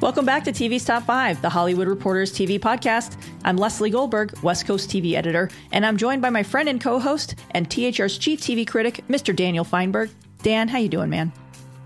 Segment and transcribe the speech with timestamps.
[0.00, 3.20] Welcome back to TV's Top 5, the Hollywood Reporters TV podcast.
[3.42, 7.34] I'm Lesley Goldberg, West Coast TV editor, and I'm joined by my friend and co-host
[7.50, 9.34] and THR's chief TV critic, Mr.
[9.34, 10.10] Daniel Fienberg.
[10.44, 11.32] Dan, how you doing, man?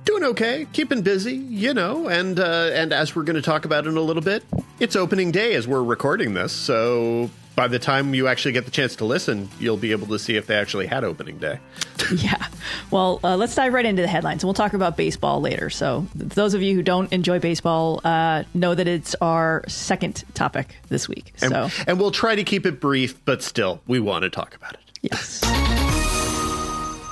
[0.04, 3.86] Doing okay, keeping busy, you know, and uh, and as we're going to talk about
[3.86, 4.44] in a little bit,
[4.78, 8.70] it's opening day as we're recording this, so by the time you actually get the
[8.70, 11.58] chance to listen, you'll be able to see if they actually had opening day.
[12.16, 12.46] yeah.
[12.90, 15.70] Well, uh, let's dive right into the headlines, and we'll talk about baseball later.
[15.70, 20.76] So, those of you who don't enjoy baseball uh, know that it's our second topic
[20.88, 21.32] this week.
[21.36, 24.54] So, and, and we'll try to keep it brief, but still, we want to talk
[24.54, 24.80] about it.
[25.02, 25.42] Yes.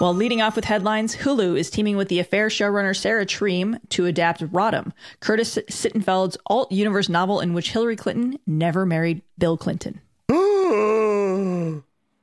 [0.01, 4.07] Well, leading off with headlines, Hulu is teaming with the affair showrunner Sarah Treem to
[4.07, 10.01] adapt Rodham, Curtis Sittenfeld's alt universe novel in which Hillary Clinton never married Bill Clinton.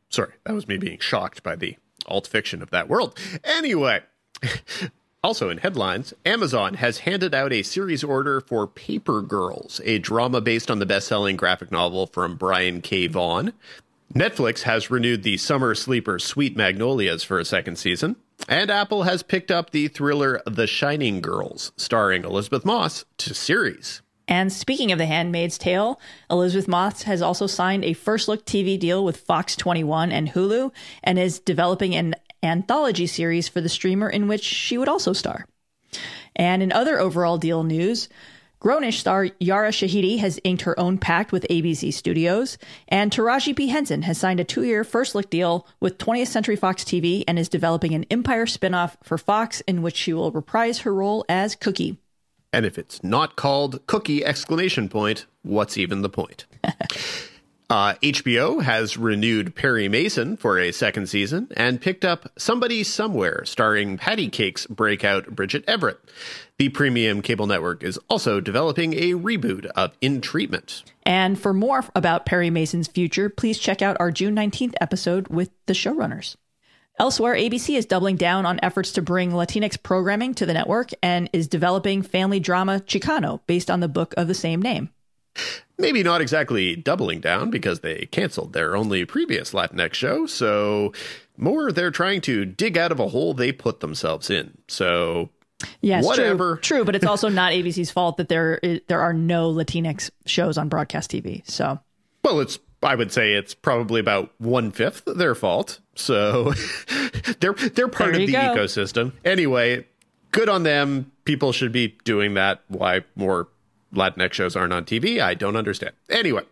[0.10, 1.76] Sorry, that was me being shocked by the
[2.06, 3.20] alt fiction of that world.
[3.44, 4.02] Anyway,
[5.24, 10.40] also in headlines, Amazon has handed out a series order for Paper Girls, a drama
[10.40, 13.08] based on the best selling graphic novel from Brian K.
[13.08, 13.52] Vaughan.
[14.14, 18.16] Netflix has renewed the summer sleeper Sweet Magnolias for a second season.
[18.48, 24.02] And Apple has picked up the thriller The Shining Girls, starring Elisabeth Moss, to series.
[24.28, 28.78] And speaking of The Handmaid's Tale, Elisabeth Moss has also signed a first look TV
[28.78, 30.72] deal with Fox 21 and Hulu
[31.04, 35.46] and is developing an anthology series for the streamer in which she would also star.
[36.36, 38.10] And in other overall deal news,
[38.60, 43.68] Grownish star Yara Shahidi has inked her own pact with ABC Studios, and Taraji P.
[43.68, 47.38] Henson has signed a two year first look deal with 20th Century Fox TV and
[47.38, 51.56] is developing an Empire spinoff for Fox in which she will reprise her role as
[51.56, 51.98] Cookie.
[52.54, 56.46] And if it's not called cookie exclamation point, what's even the point?
[57.70, 63.44] uh, HBO has renewed Perry Mason for a second season and picked up Somebody Somewhere,
[63.46, 66.00] starring Patty Cake's breakout Bridget Everett.
[66.58, 70.84] The premium cable network is also developing a reboot of In Treatment.
[71.04, 75.52] And for more about Perry Mason's future, please check out our June 19th episode with
[75.66, 76.36] the showrunners.
[77.00, 81.30] Elsewhere, ABC is doubling down on efforts to bring Latinx programming to the network and
[81.32, 84.90] is developing family drama Chicano based on the book of the same name.
[85.78, 90.92] Maybe not exactly doubling down because they canceled their only previous Latinx show, so
[91.38, 94.58] more they're trying to dig out of a hole they put themselves in.
[94.68, 95.30] So
[95.82, 96.58] Yes, whatever.
[96.58, 100.58] True, true, but it's also not ABC's fault that there there are no Latinx shows
[100.58, 101.48] on broadcast TV.
[101.48, 101.80] So,
[102.24, 105.80] well, it's I would say it's probably about one fifth their fault.
[105.96, 106.54] So
[107.40, 108.40] they're they're part of the go.
[108.40, 109.14] ecosystem.
[109.26, 109.86] Anyway,
[110.32, 111.12] good on them.
[111.26, 112.62] People should be doing that.
[112.68, 113.48] Why more
[113.94, 115.20] Latinx shows aren't on TV?
[115.22, 115.96] I don't understand.
[116.10, 116.44] Anyway,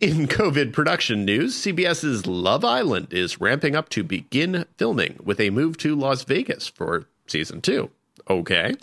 [0.00, 5.50] in COVID production news, CBS's Love Island is ramping up to begin filming with a
[5.50, 7.90] move to Las Vegas for season two.
[8.28, 8.74] Okay.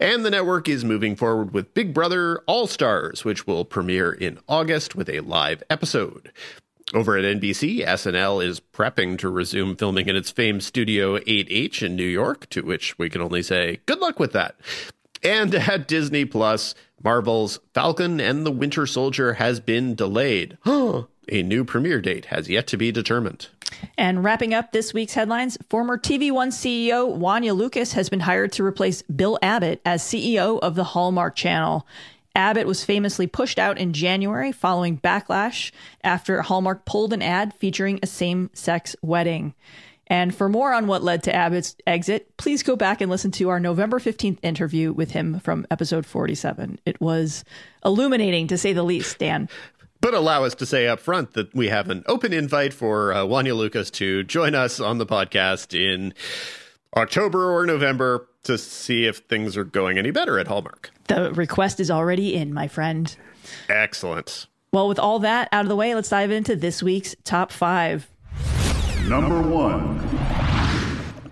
[0.00, 4.38] And the network is moving forward with Big Brother All Stars, which will premiere in
[4.48, 6.32] August with a live episode.
[6.94, 11.96] Over at NBC, SNL is prepping to resume filming in its famed Studio 8H in
[11.96, 14.56] New York, to which we can only say good luck with that.
[15.22, 20.56] And at Disney Plus, Marvel's Falcon and the Winter Soldier has been delayed.
[21.30, 23.48] A new premiere date has yet to be determined.
[23.96, 28.52] And wrapping up this week's headlines, former TV One CEO Wonya Lucas has been hired
[28.52, 31.86] to replace Bill Abbott as CEO of the Hallmark Channel.
[32.34, 35.72] Abbott was famously pushed out in January following backlash
[36.02, 39.54] after Hallmark pulled an ad featuring a same sex wedding.
[40.06, 43.50] And for more on what led to Abbott's exit, please go back and listen to
[43.50, 46.78] our November 15th interview with him from episode 47.
[46.86, 47.44] It was
[47.84, 49.48] illuminating to say the least, Dan.
[50.00, 53.18] But allow us to say up front that we have an open invite for uh,
[53.24, 56.14] Wonya Lucas to join us on the podcast in
[56.96, 60.90] October or November to see if things are going any better at Hallmark.
[61.08, 63.14] The request is already in, my friend.
[63.68, 64.46] Excellent.
[64.72, 68.08] Well, with all that out of the way, let's dive into this week's top five.
[69.06, 69.98] Number one.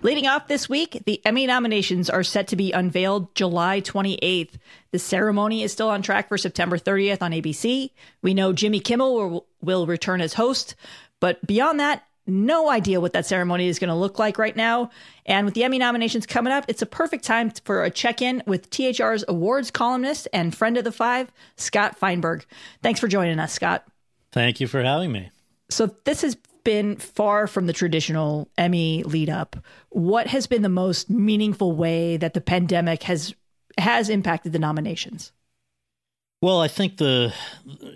[0.07, 4.53] Leading off this week, the Emmy nominations are set to be unveiled July 28th.
[4.93, 7.91] The ceremony is still on track for September 30th on ABC.
[8.23, 10.77] We know Jimmy Kimmel will, will return as host,
[11.19, 14.91] but beyond that, no idea what that ceremony is going to look like right now.
[15.27, 18.45] And with the Emmy nominations coming up, it's a perfect time for a check in
[18.47, 22.47] with THR's awards columnist and friend of the five, Scott Feinberg.
[22.81, 23.85] Thanks for joining us, Scott.
[24.31, 25.31] Thank you for having me.
[25.69, 26.37] So, this has
[26.67, 29.55] been far from the traditional Emmy lead up.
[29.91, 33.35] What has been the most meaningful way that the pandemic has
[33.79, 35.31] has impacted the nominations?
[36.43, 37.33] Well, I think the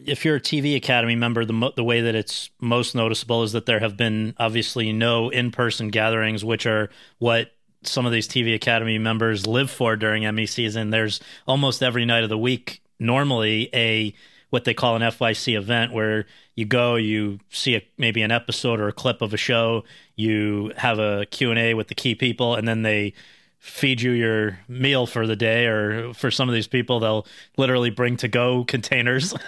[0.07, 3.67] if you're a TV Academy member, the the way that it's most noticeable is that
[3.67, 7.51] there have been obviously no in person gatherings, which are what
[7.83, 10.91] some of these TV Academy members live for during Emmy season.
[10.91, 14.15] There's almost every night of the week normally a
[14.50, 18.81] what they call an FYC event where you go, you see a, maybe an episode
[18.81, 19.85] or a clip of a show,
[20.17, 23.14] you have a Q&A with the key people and then they
[23.61, 27.26] feed you your meal for the day or for some of these people they'll
[27.58, 29.35] literally bring to go containers.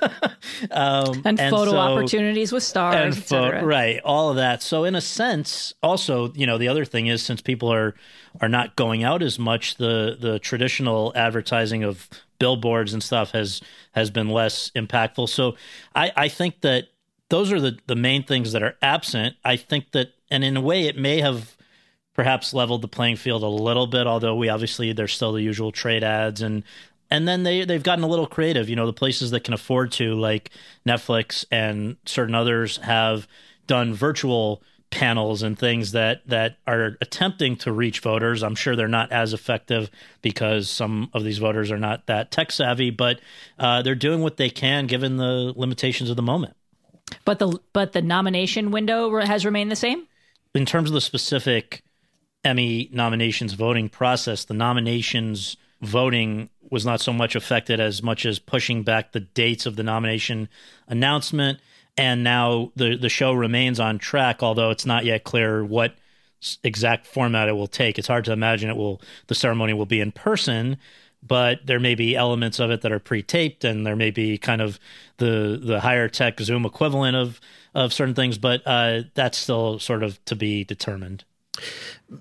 [0.70, 4.62] Um, and, and, photo so, opportunities with stars and fo- right all of that.
[4.62, 7.94] So in a sense also you know the other thing is since people are
[8.40, 12.08] are not going out as much the the traditional advertising of
[12.42, 13.60] billboards and stuff has
[13.92, 15.54] has been less impactful so
[15.94, 16.88] i i think that
[17.28, 20.60] those are the the main things that are absent i think that and in a
[20.60, 21.56] way it may have
[22.14, 24.06] perhaps leveled the playing field a little bit.
[24.06, 26.62] Although we obviously there's still the usual trade ads and
[27.10, 28.68] and then they they've gotten a little creative.
[28.68, 30.50] You know, the places that can afford to, like
[30.86, 33.28] Netflix and certain others, have
[33.66, 34.62] done virtual
[34.92, 38.44] panels and things that that are attempting to reach voters.
[38.44, 39.90] I'm sure they're not as effective
[40.20, 43.20] because some of these voters are not that tech savvy, but
[43.58, 46.54] uh, they're doing what they can given the limitations of the moment.
[47.24, 50.06] But the but the nomination window has remained the same
[50.54, 51.82] in terms of the specific
[52.44, 58.38] Emmy nominations voting process, the nominations voting was not so much affected as much as
[58.38, 60.48] pushing back the dates of the nomination
[60.88, 61.60] announcement.
[61.96, 65.94] And now the the show remains on track, although it's not yet clear what
[66.64, 67.98] exact format it will take.
[67.98, 70.78] It's hard to imagine it will the ceremony will be in person,
[71.22, 74.60] but there may be elements of it that are pre-taped, and there may be kind
[74.60, 74.80] of
[75.18, 77.40] the the higher tech Zoom equivalent of
[77.74, 78.38] of certain things.
[78.38, 81.24] But uh, that's still sort of to be determined.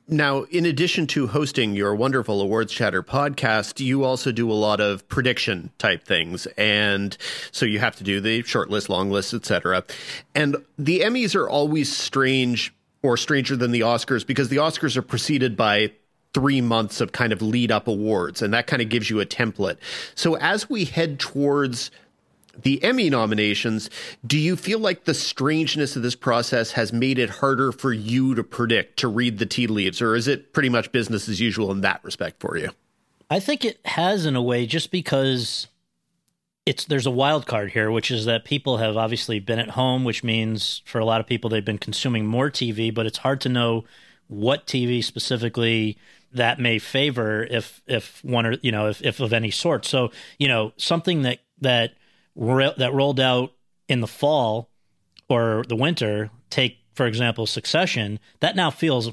[0.07, 4.79] Now, in addition to hosting your wonderful Awards Chatter podcast, you also do a lot
[4.79, 6.47] of prediction type things.
[6.57, 7.17] And
[7.51, 9.83] so you have to do the short list, long list, etc.
[10.33, 12.73] And the Emmys are always strange
[13.03, 15.91] or stranger than the Oscars because the Oscars are preceded by
[16.33, 19.25] three months of kind of lead up awards, and that kind of gives you a
[19.25, 19.77] template.
[20.15, 21.91] So as we head towards
[22.63, 23.89] the Emmy nominations,
[24.25, 28.35] do you feel like the strangeness of this process has made it harder for you
[28.35, 31.71] to predict, to read the tea leaves, or is it pretty much business as usual
[31.71, 32.69] in that respect for you?
[33.29, 35.67] I think it has in a way just because
[36.65, 40.03] it's there's a wild card here, which is that people have obviously been at home,
[40.03, 43.41] which means for a lot of people they've been consuming more TV, but it's hard
[43.41, 43.85] to know
[44.27, 45.97] what TV specifically
[46.33, 49.85] that may favor if if one or you know if, if of any sort.
[49.85, 51.93] So, you know, something that that
[52.35, 53.53] that rolled out
[53.87, 54.69] in the fall
[55.29, 59.11] or the winter, take for example Succession, that now feels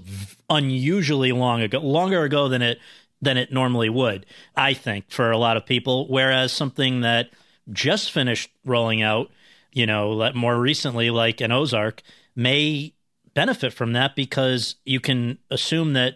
[0.50, 2.78] unusually long ago, longer ago than it
[3.20, 4.26] than it normally would.
[4.56, 7.30] I think for a lot of people, whereas something that
[7.72, 9.30] just finished rolling out,
[9.72, 12.02] you know, more recently, like an Ozark,
[12.36, 12.94] may
[13.34, 16.14] benefit from that because you can assume that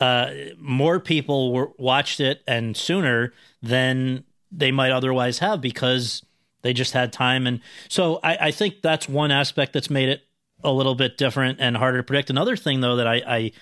[0.00, 3.32] uh, more people were, watched it and sooner
[3.62, 6.22] than they might otherwise have because
[6.62, 7.46] they just had time.
[7.46, 10.22] And so I, I think that's one aspect that's made it
[10.64, 12.30] a little bit different and harder to predict.
[12.30, 13.52] Another thing, though, that I, I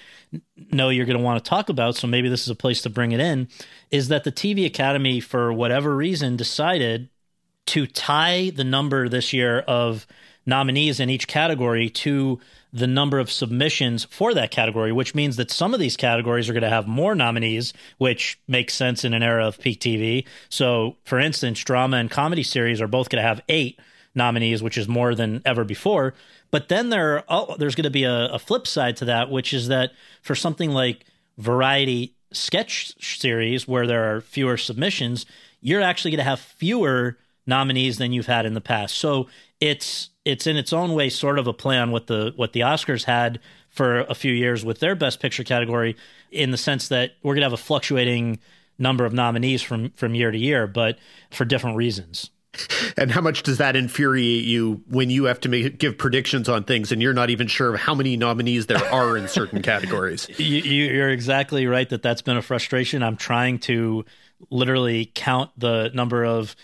[0.73, 2.91] know you're going to want to talk about, so maybe this is a place to
[2.91, 3.49] bring it in,
[3.91, 7.09] is that the TV Academy, for whatever reason, decided
[7.67, 10.07] to tie the number this year of
[10.47, 12.39] nominees in each category to
[12.73, 16.53] the number of submissions for that category, which means that some of these categories are
[16.53, 20.25] going to have more nominees, which makes sense in an era of peak TV.
[20.49, 23.81] So, for instance, drama and comedy series are both going to have eight
[24.15, 26.15] nominees, which is more than ever before.
[26.51, 29.53] But then there, oh, there's going to be a, a flip side to that, which
[29.53, 29.93] is that
[30.23, 31.07] for something like
[31.39, 35.27] variety sketch series, where there are fewer submissions,
[35.61, 38.97] you're actually going to have fewer nominees than you've had in the past.
[38.97, 39.29] So
[39.61, 42.61] it's it's in its own way sort of a play on what the what the
[42.61, 45.97] Oscars had for a few years with their best picture category
[46.31, 48.39] in the sense that we're going to have a fluctuating
[48.79, 50.99] number of nominees from from year to year but
[51.31, 52.31] for different reasons.
[52.97, 56.65] And how much does that infuriate you when you have to make, give predictions on
[56.65, 60.27] things and you're not even sure of how many nominees there are in certain categories?
[60.41, 63.03] You, you're exactly right that that's been a frustration.
[63.03, 64.05] I'm trying to
[64.51, 66.57] literally count the number of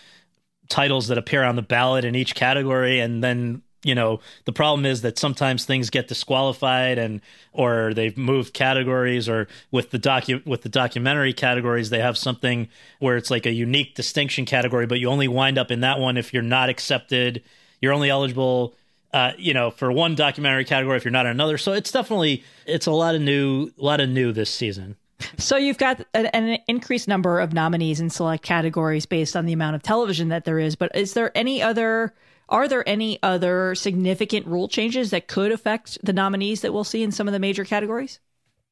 [0.69, 2.99] titles that appear on the ballot in each category.
[2.99, 7.21] And then you know the problem is that sometimes things get disqualified and
[7.53, 12.67] or they've moved categories or with the docu with the documentary categories they have something
[12.99, 16.17] where it's like a unique distinction category but you only wind up in that one
[16.17, 17.43] if you're not accepted.
[17.81, 18.75] You're only eligible
[19.13, 21.57] uh, you know for one documentary category if you're not in another.
[21.57, 24.97] So it's definitely it's a lot of new a lot of new this season
[25.37, 29.53] so you've got an, an, increased number of nominees in select categories based on the
[29.53, 30.75] amount of television that there is.
[30.75, 32.13] But is there any other?
[32.49, 37.03] Are there any other significant rule changes that could affect the nominees that we'll see
[37.03, 38.21] in some of the major categories?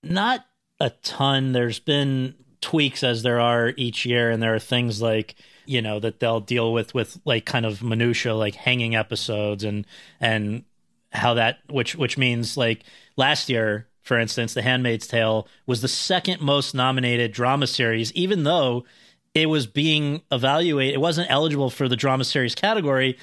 [0.02, 0.46] Not
[0.80, 1.52] a ton.
[1.52, 5.36] There's been tweaks as there are each year, and there are things like
[5.66, 9.86] you know that they'll deal with with like kind of minutia like hanging episodes and
[10.20, 10.64] and
[11.12, 12.84] how that which which means like
[13.18, 18.44] last year for instance the handmaid's tale was the second most nominated drama series even
[18.44, 18.86] though
[19.34, 23.18] it was being evaluated it wasn't eligible for the drama series category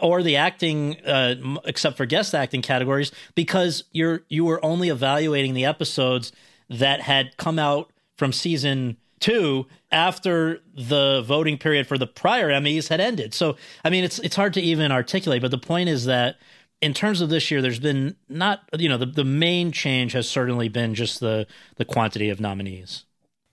[0.00, 5.52] or the acting uh, except for guest acting categories because you're you were only evaluating
[5.52, 6.32] the episodes
[6.70, 12.88] that had come out from season two after the voting period for the prior Emmys
[12.88, 13.34] had ended.
[13.34, 16.36] So, I mean, it's it's hard to even articulate, but the point is that
[16.80, 20.28] in terms of this year, there's been not you know the the main change has
[20.28, 23.04] certainly been just the the quantity of nominees.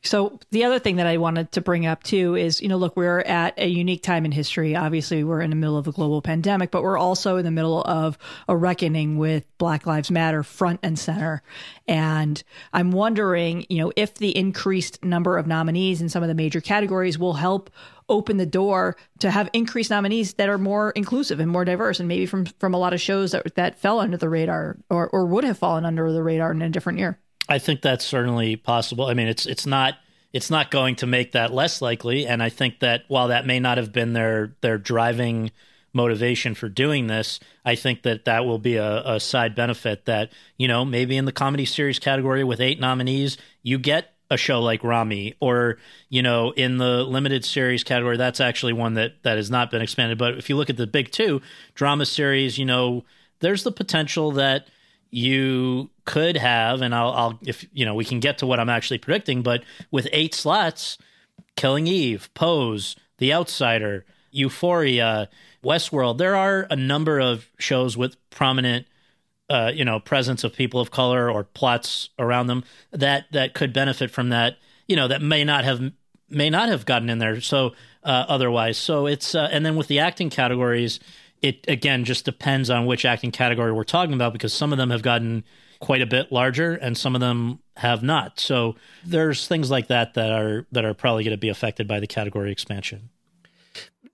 [0.05, 2.95] So the other thing that I wanted to bring up too is, you know, look,
[2.95, 4.75] we're at a unique time in history.
[4.75, 7.81] Obviously, we're in the middle of a global pandemic, but we're also in the middle
[7.81, 11.41] of a reckoning with Black Lives Matter front and center.
[11.87, 16.35] And I'm wondering, you know, if the increased number of nominees in some of the
[16.35, 17.71] major categories will help
[18.07, 22.07] open the door to have increased nominees that are more inclusive and more diverse and
[22.07, 25.25] maybe from from a lot of shows that that fell under the radar or or
[25.25, 27.19] would have fallen under the radar in a different year.
[27.47, 29.05] I think that's certainly possible.
[29.05, 29.95] I mean, it's it's not
[30.33, 33.59] it's not going to make that less likely, and I think that while that may
[33.59, 35.51] not have been their their driving
[35.93, 40.31] motivation for doing this, I think that that will be a, a side benefit that
[40.57, 44.59] you know maybe in the comedy series category with eight nominees, you get a show
[44.59, 45.77] like Ramy, or
[46.09, 49.81] you know, in the limited series category, that's actually one that that has not been
[49.81, 50.17] expanded.
[50.17, 51.41] But if you look at the big two
[51.75, 53.05] drama series, you know,
[53.39, 54.67] there's the potential that
[55.11, 58.69] you could have, and I'll, I'll, if you know, we can get to what I'm
[58.69, 60.97] actually predicting, but with eight slots,
[61.55, 65.29] Killing Eve, Pose, The Outsider, Euphoria,
[65.63, 68.87] Westworld, there are a number of shows with prominent,
[69.49, 73.73] uh, you know, presence of people of color or plots around them that that could
[73.73, 74.57] benefit from that.
[74.87, 75.91] You know, that may not have
[76.29, 77.41] may not have gotten in there.
[77.41, 80.99] So uh, otherwise, so it's uh, and then with the acting categories
[81.41, 84.89] it again just depends on which acting category we're talking about because some of them
[84.89, 85.43] have gotten
[85.79, 88.39] quite a bit larger and some of them have not.
[88.39, 91.99] So there's things like that that are that are probably going to be affected by
[91.99, 93.09] the category expansion.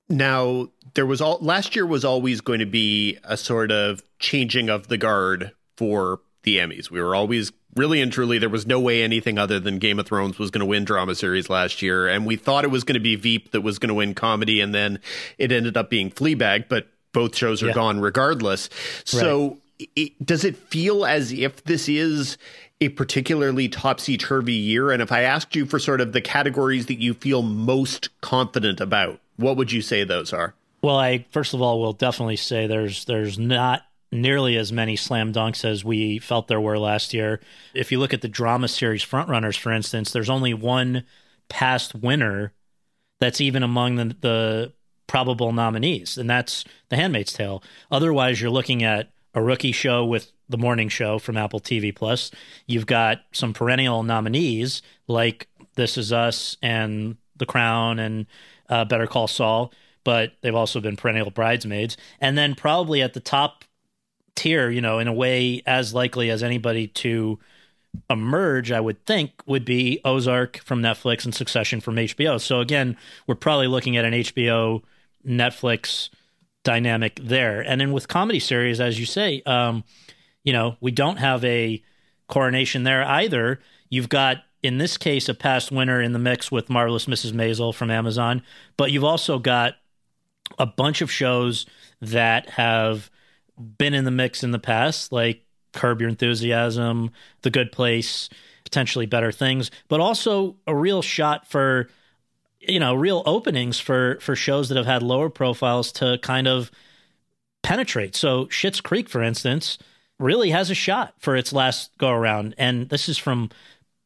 [0.09, 4.69] Now, there was all last year was always going to be a sort of changing
[4.69, 6.89] of the guard for the Emmys.
[6.89, 10.05] We were always really and truly there was no way anything other than Game of
[10.05, 12.95] Thrones was going to win drama series last year and we thought it was going
[12.95, 14.99] to be Veep that was going to win comedy and then
[15.37, 17.73] it ended up being Fleabag, but both shows are yeah.
[17.73, 18.69] gone regardless.
[19.05, 19.57] So right.
[19.95, 22.37] It, does it feel as if this is
[22.79, 24.91] a particularly topsy turvy year?
[24.91, 28.79] And if I asked you for sort of the categories that you feel most confident
[28.81, 30.53] about, what would you say those are?
[30.81, 35.31] Well, I first of all will definitely say there's there's not nearly as many slam
[35.31, 37.39] dunks as we felt there were last year.
[37.73, 41.03] If you look at the drama series frontrunners, for instance, there's only one
[41.49, 42.51] past winner
[43.19, 44.73] that's even among the, the
[45.07, 47.63] probable nominees, and that's The Handmaid's Tale.
[47.91, 52.31] Otherwise, you're looking at a rookie show with the morning show from Apple TV Plus.
[52.65, 58.25] You've got some perennial nominees like This Is Us and The Crown and
[58.69, 59.71] uh, Better Call Saul,
[60.03, 61.97] but they've also been perennial bridesmaids.
[62.19, 63.63] And then probably at the top
[64.35, 67.39] tier, you know, in a way as likely as anybody to
[68.09, 72.39] emerge, I would think, would be Ozark from Netflix and Succession from HBO.
[72.39, 72.97] So again,
[73.27, 74.81] we're probably looking at an HBO
[75.25, 76.09] Netflix
[76.63, 77.61] dynamic there.
[77.61, 79.83] And then with comedy series, as you say, um,
[80.43, 81.81] you know, we don't have a
[82.27, 83.59] coronation there either.
[83.89, 87.33] You've got, in this case, a past winner in the mix with Marvelous Mrs.
[87.33, 88.41] Maisel from Amazon,
[88.77, 89.75] but you've also got
[90.59, 91.65] a bunch of shows
[92.01, 93.09] that have
[93.77, 98.29] been in the mix in the past, like Curb Your Enthusiasm, The Good Place,
[98.63, 101.89] potentially better things, but also a real shot for
[102.67, 106.71] you know real openings for for shows that have had lower profiles to kind of
[107.63, 108.15] penetrate.
[108.15, 109.77] So Schitt's Creek, for instance,
[110.19, 113.49] really has a shot for its last go around, and this is from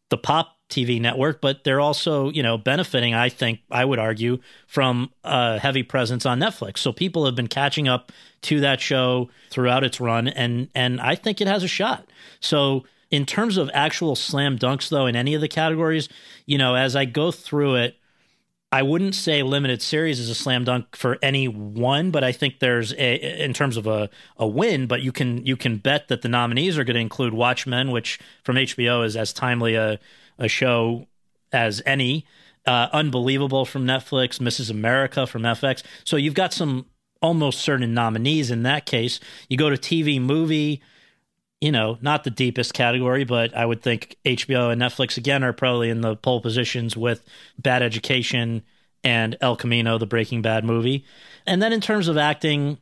[0.09, 3.13] the Pop TV network, but they're also you know benefiting.
[3.13, 6.79] I think I would argue from a heavy presence on Netflix.
[6.79, 8.11] So people have been catching up
[8.43, 12.07] to that show throughout its run, and and I think it has a shot.
[12.39, 16.09] So in terms of actual slam dunks, though, in any of the categories,
[16.45, 17.95] you know, as I go through it
[18.75, 22.59] I wouldn't say limited series is a slam dunk for any one, but I think
[22.59, 24.85] there's a in terms of a, a win.
[24.85, 28.19] But you can you can bet that the nominees are going to include Watchmen, which
[28.43, 29.97] from HBO is as timely a
[30.37, 31.07] a show
[31.53, 32.25] as any.
[32.65, 34.69] Uh, Unbelievable from Netflix, Mrs.
[34.69, 35.81] America from FX.
[36.03, 36.87] So you've got some
[37.21, 39.21] almost certain nominees in that case.
[39.47, 40.81] You go to TV movie,
[41.61, 45.53] you know, not the deepest category, but I would think HBO and Netflix again are
[45.53, 47.23] probably in the pole positions with
[47.57, 48.63] Bad Education
[49.03, 51.05] and El Camino, the Breaking Bad movie.
[51.45, 52.79] And then in terms of acting,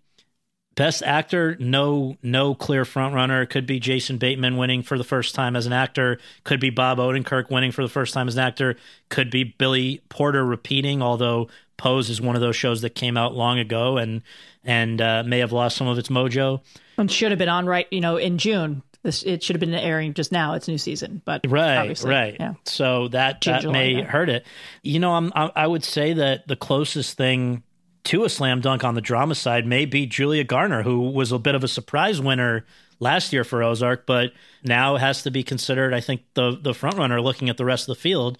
[0.75, 3.45] best actor, no no clear front runner.
[3.45, 6.19] Could be Jason Bateman winning for the first time as an actor.
[6.43, 8.77] Could be Bob Odenkirk winning for the first time as an actor.
[9.09, 13.35] Could be Billy Porter repeating, although Pose is one of those shows that came out
[13.35, 14.23] long ago and
[14.63, 16.61] and uh, may have lost some of its mojo.
[16.97, 18.83] And should have been on right, you know, in June.
[19.03, 20.53] This it should have been airing just now.
[20.53, 22.37] It's new season, but right, right.
[22.39, 22.53] Yeah.
[22.65, 24.45] So that that may hurt it.
[24.81, 27.63] You know, I'm I, I would say that the closest thing
[28.05, 31.39] to a slam dunk on the drama side may be Julia Garner, who was a
[31.39, 32.65] bit of a surprise winner
[32.99, 34.31] last year for Ozark, but
[34.63, 37.89] now has to be considered, I think, the the front runner looking at the rest
[37.89, 38.37] of the field.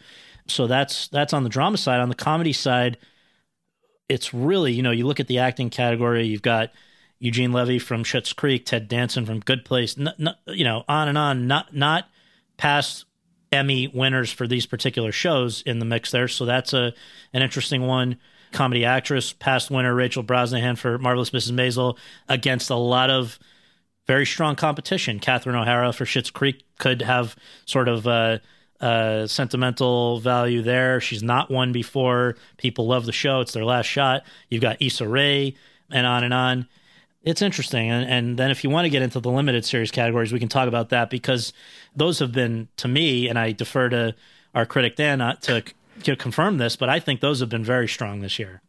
[0.48, 2.00] So that's that's on the drama side.
[2.00, 2.98] On the comedy side,
[4.10, 6.72] it's really, you know, you look at the acting category, you've got
[7.24, 11.08] Eugene Levy from Schitt's Creek, Ted Danson from Good Place, n- n- you know, on
[11.08, 11.48] and on.
[11.48, 12.10] Not not
[12.58, 13.06] past
[13.50, 16.28] Emmy winners for these particular shows in the mix there.
[16.28, 16.94] So that's a
[17.32, 18.18] an interesting one.
[18.52, 21.54] Comedy actress, past winner Rachel Brosnahan for Marvelous Mrs.
[21.54, 23.40] Maisel against a lot of
[24.06, 25.20] very strong competition.
[25.20, 28.42] Catherine O'Hara for Schitt's Creek could have sort of a,
[28.82, 31.00] a sentimental value there.
[31.00, 32.36] She's not won before.
[32.58, 33.40] People love the show.
[33.40, 34.26] It's their last shot.
[34.50, 35.56] You've got Issa Rae
[35.90, 36.68] and on and on
[37.24, 37.90] it's interesting.
[37.90, 40.50] And, and then if you want to get into the limited series categories, we can
[40.50, 41.54] talk about that because
[41.96, 44.16] those have been, to me, and I defer to
[44.54, 45.64] our critic Dan uh, to,
[46.04, 48.62] to confirm this, but I think those have been very strong this year.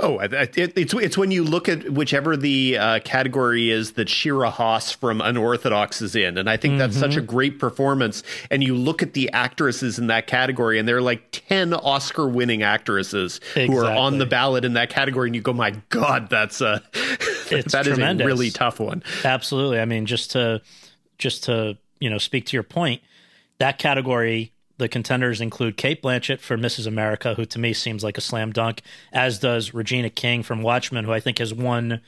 [0.00, 4.50] Oh, it, it's it's when you look at whichever the uh, category is that Shira
[4.50, 7.00] Haas from Unorthodox is in, and I think that's mm-hmm.
[7.00, 7.26] such a mm-hmm.
[7.26, 8.22] great performance.
[8.50, 12.62] And you look at the actresses in that category, and there are like ten Oscar-winning
[12.62, 13.66] actresses exactly.
[13.66, 16.82] who are on the ballot in that category, and you go, "My God, that's a
[17.50, 19.80] it's that is a really tough one." Absolutely.
[19.80, 20.62] I mean, just to
[21.18, 23.02] just to you know speak to your point,
[23.58, 26.86] that category the contenders include Cate Blanchett for Mrs.
[26.86, 31.04] America, who to me seems like a slam dunk, as does Regina King from Watchmen,
[31.04, 32.00] who I think has won,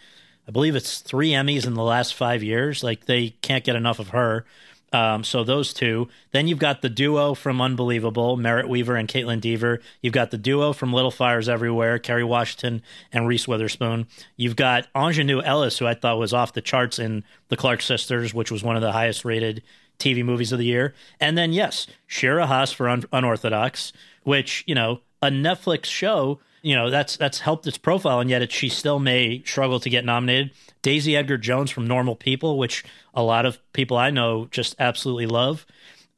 [0.49, 2.85] I believe it's three Emmys in the last five years.
[2.85, 4.45] Like they can't get enough of her.
[4.93, 6.09] Um, so those two.
[6.31, 9.81] Then you've got the duo from Unbelievable, Merritt Wever and Kaitlyn Dever.
[10.01, 14.07] You've got the duo from Little Fires Everywhere, Kerry Washington and Reese Witherspoon.
[14.37, 18.33] You've got Aunjanue Ellis, who I thought was off the charts in The Clark Sisters,
[18.33, 19.63] which was one of the highest rated
[19.99, 20.95] TV movies of the year.
[21.21, 26.75] And then, yes, Shira Haas for Un- Unorthodox, which, you know, a Netflix show, you
[26.75, 30.05] know, that's that's helped its profile, and yet it, she still may struggle to get
[30.05, 30.51] nominated.
[30.83, 35.27] Daisy Edgar Jones from Normal People, which a lot of people I know just absolutely
[35.27, 35.67] love.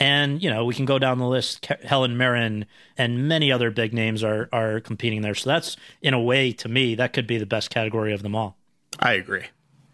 [0.00, 1.66] And, you know, we can go down the list.
[1.84, 5.34] Helen Mirren and many other big names are, are competing there.
[5.34, 8.36] So that's, in a way, to me, that could be the best category of them
[8.36, 8.56] all.
[9.00, 9.46] I agree.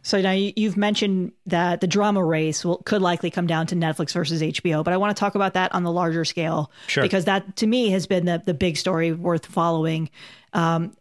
[0.04, 4.12] So now you've mentioned that the drama race will, could likely come down to Netflix
[4.12, 7.02] versus HBO, but I want to talk about that on the larger scale sure.
[7.02, 10.10] because that to me has been the the big story worth following.
[10.52, 10.92] Um,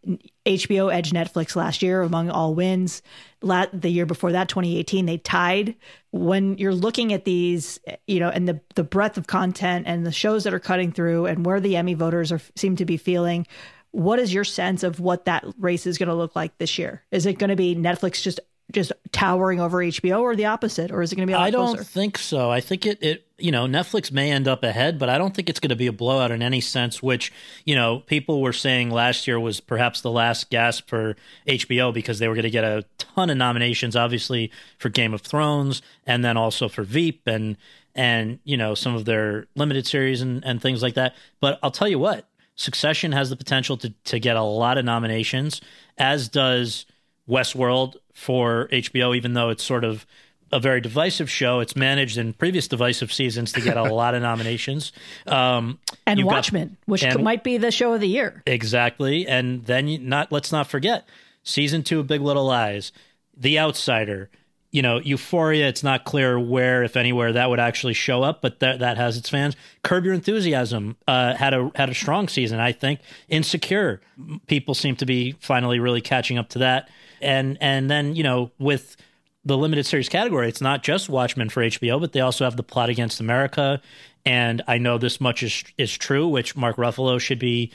[0.46, 3.02] HBO edged Netflix last year among all wins.
[3.42, 5.76] La- the year before that, 2018, they tied.
[6.12, 10.14] When you're looking at these, you know, and the the breadth of content and the
[10.14, 13.48] shows that are cutting through, and where the Emmy voters are seem to be feeling,
[13.92, 17.04] what is your sense of what that race is going to look like this year?
[17.12, 18.40] Is it going to be Netflix just
[18.74, 21.36] just towering over HBO or the opposite, or is it going to be?
[21.36, 21.84] I don't closer?
[21.84, 22.52] think so.
[22.52, 25.50] I think it, it, you know, Netflix may end up ahead, but I don't think
[25.50, 27.02] it's going to be a blowout in any sense.
[27.02, 27.32] Which
[27.66, 31.16] you know, people were saying last year was perhaps the last gasp for
[31.48, 35.22] HBO because they were going to get a ton of nominations, obviously for Game of
[35.22, 37.56] Thrones, and then also for Veep and
[37.96, 41.16] and you know some of their limited series and and things like that.
[41.40, 44.86] But I'll tell you what, Succession has the potential to to get a lot of
[44.86, 45.62] nominations,
[45.98, 46.86] as does
[47.28, 50.06] Westworld for HBO, even though it's sort of
[50.54, 51.60] a very divisive show.
[51.60, 54.94] It's managed in previous divisive seasons to get a lot of nominations.
[55.26, 58.44] Um, and Watchmen, got, which and, might be the show of the year.
[58.46, 59.28] Exactly.
[59.28, 61.08] And then you not let's not forget
[61.44, 62.92] season two of Big Little Lies,
[63.36, 64.30] The Outsider.
[64.74, 65.70] You know, Euphoria.
[65.70, 69.16] It's not clear where, if anywhere, that would actually show up, but that that has
[69.16, 69.56] its fans.
[69.84, 73.00] Curb Your Enthusiasm uh, had a had a strong season, I think.
[73.30, 74.02] Insecure.
[74.48, 76.90] People seem to be finally really catching up to that
[77.24, 78.98] and and then you know with
[79.46, 82.64] the limited series category, it's not just Watchmen for HBO, but they also have the
[82.64, 83.82] Plot Against America,
[84.26, 87.72] and I know this much is is true, which Mark Ruffalo should be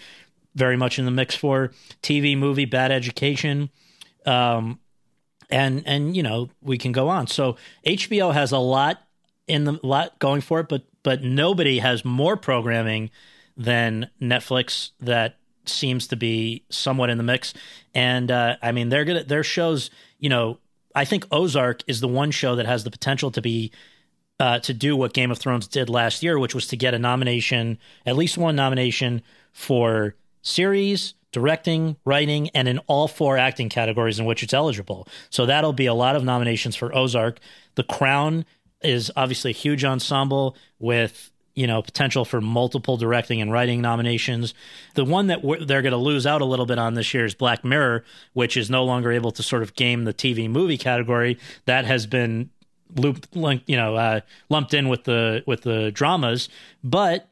[0.54, 3.70] very much in the mix for TV movie Bad Education,
[4.24, 4.78] um,
[5.50, 7.26] and and you know we can go on.
[7.26, 7.56] So
[7.86, 9.02] HBO has a lot
[9.46, 13.10] in the lot going for it, but but nobody has more programming
[13.56, 17.54] than Netflix that seems to be somewhat in the mix.
[17.94, 19.90] And uh, I mean, they're gonna their shows.
[20.18, 20.58] You know,
[20.94, 23.72] I think Ozark is the one show that has the potential to be
[24.40, 26.98] uh, to do what Game of Thrones did last year, which was to get a
[26.98, 34.18] nomination, at least one nomination for series, directing, writing, and in all four acting categories
[34.18, 35.06] in which it's eligible.
[35.30, 37.38] So that'll be a lot of nominations for Ozark.
[37.74, 38.44] The Crown
[38.82, 44.54] is obviously a huge ensemble with you know potential for multiple directing and writing nominations.
[44.94, 47.34] The one that they're going to lose out a little bit on this year is
[47.34, 51.38] Black Mirror, which is no longer able to sort of game the TV movie category.
[51.64, 52.50] That has been
[52.94, 53.28] looped,
[53.66, 56.48] you know, uh, lumped in with the with the dramas,
[56.84, 57.28] but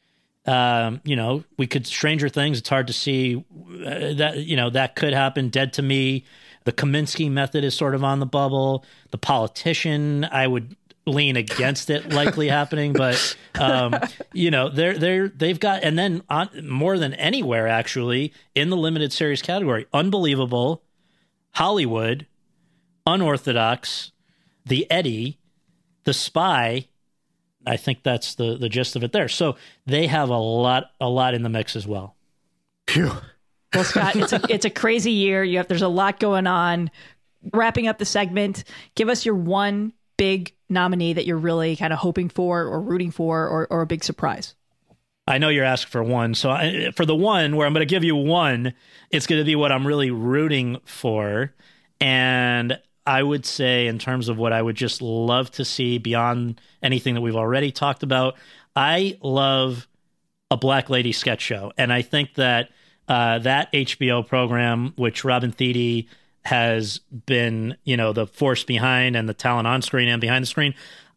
[0.47, 2.59] um, you know, we could Stranger Things.
[2.59, 5.49] It's hard to see uh, that you know that could happen.
[5.49, 6.25] Dead to Me,
[6.65, 8.85] the Kominsky method is sort of on the bubble.
[9.11, 13.95] The Politician, I would lean against it likely happening, but um,
[14.33, 18.77] you know they're they're they've got and then on, more than anywhere actually in the
[18.77, 20.83] limited series category, unbelievable,
[21.53, 22.27] Hollywood,
[23.07, 24.13] unorthodox,
[24.65, 25.39] the Eddie,
[26.05, 26.87] the Spy
[27.67, 29.29] I think that's the the gist of it there.
[29.29, 32.17] So they have a lot a lot in the mix as well.
[32.89, 33.13] Phew.
[33.75, 35.43] Well, Scott, it's a it's a crazy year.
[35.43, 36.91] You have there's a lot going on.
[37.53, 38.65] Wrapping up the segment,
[38.97, 43.11] give us your one big nominee that you're really kind of hoping for or rooting
[43.11, 44.55] for or, or a big surprise.
[45.29, 46.35] I know you're asking for one.
[46.35, 48.75] So I, for the one where I'm going to give you one,
[49.11, 51.53] it's going to be what I'm really rooting for.
[52.01, 56.61] And I would say, in terms of what I would just love to see beyond
[56.83, 58.35] anything that we've already talked about,
[58.75, 59.87] I love
[60.51, 61.73] a Black Lady sketch show.
[61.79, 62.71] And I think that
[63.09, 66.09] uh, that HBO program, which Robin Thede
[66.45, 70.47] has been, you know, the force behind and the talent on screen and behind the
[70.47, 70.75] screen,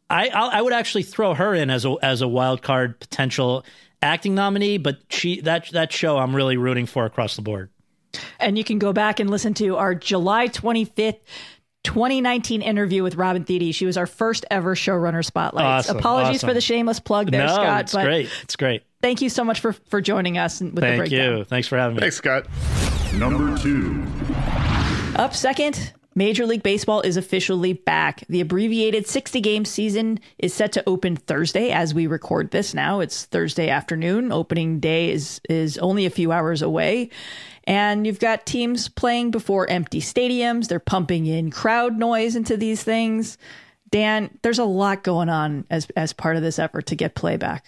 [0.09, 3.65] I I would actually throw her in as a as a wild card potential
[4.01, 4.77] acting nominee.
[4.77, 7.69] But she that that show I'm really rooting for across the board.
[8.39, 11.19] And you can go back and listen to our July 25th
[11.83, 13.73] 2019 interview with Robin Thede.
[13.73, 15.65] She was our first ever showrunner spotlight.
[15.65, 16.49] Awesome, Apologies awesome.
[16.49, 17.81] for the shameless plug there, no, Scott.
[17.81, 18.29] It's great.
[18.43, 18.83] It's great.
[19.01, 21.37] Thank you so much for for joining us with thank the breakdown.
[21.37, 21.43] you.
[21.45, 22.01] Thanks for having me.
[22.01, 22.47] Thanks, Scott.
[23.13, 24.05] Number two.
[25.15, 28.23] Up second, Major League Baseball is officially back.
[28.27, 32.99] The abbreviated 60 game season is set to open Thursday as we record this now.
[32.99, 34.31] It's Thursday afternoon.
[34.31, 37.09] Opening day is is only a few hours away.
[37.69, 40.67] And you've got teams playing before empty stadiums.
[40.67, 43.37] They're pumping in crowd noise into these things.
[43.91, 47.67] Dan, there's a lot going on as as part of this effort to get playback.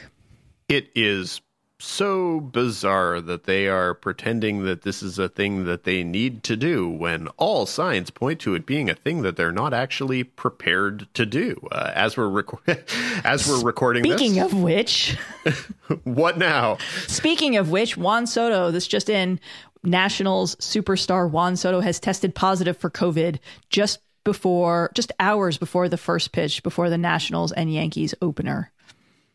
[0.68, 1.40] It is
[1.78, 6.56] so bizarre that they are pretending that this is a thing that they need to
[6.56, 11.08] do when all signs point to it being a thing that they're not actually prepared
[11.14, 11.68] to do.
[11.72, 12.68] Uh, as we're rec-
[13.24, 15.18] as we're recording Speaking this, of which,
[16.04, 16.78] what now?
[17.08, 19.40] Speaking of which, Juan Soto, this just in,
[19.84, 23.40] Nationals superstar Juan Soto has tested positive for COVID
[23.70, 28.72] just before, just hours before the first pitch, before the Nationals and Yankees opener.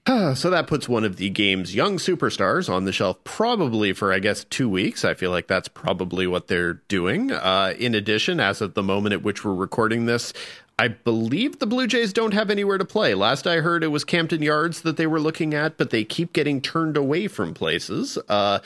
[0.35, 4.21] so that puts one of the game's young superstars on the shelf, probably for, I
[4.21, 5.05] guess, two weeks.
[5.05, 7.33] I feel like that's probably what they're doing.
[7.33, 10.33] Uh, in addition, as of the moment at which we're recording this,
[10.79, 13.15] I believe the Blue Jays don't have anywhere to play.
[13.15, 16.33] Last I heard, it was Camden Yards that they were looking at, but they keep
[16.33, 18.19] getting turned away from places.
[18.29, 18.61] Uh,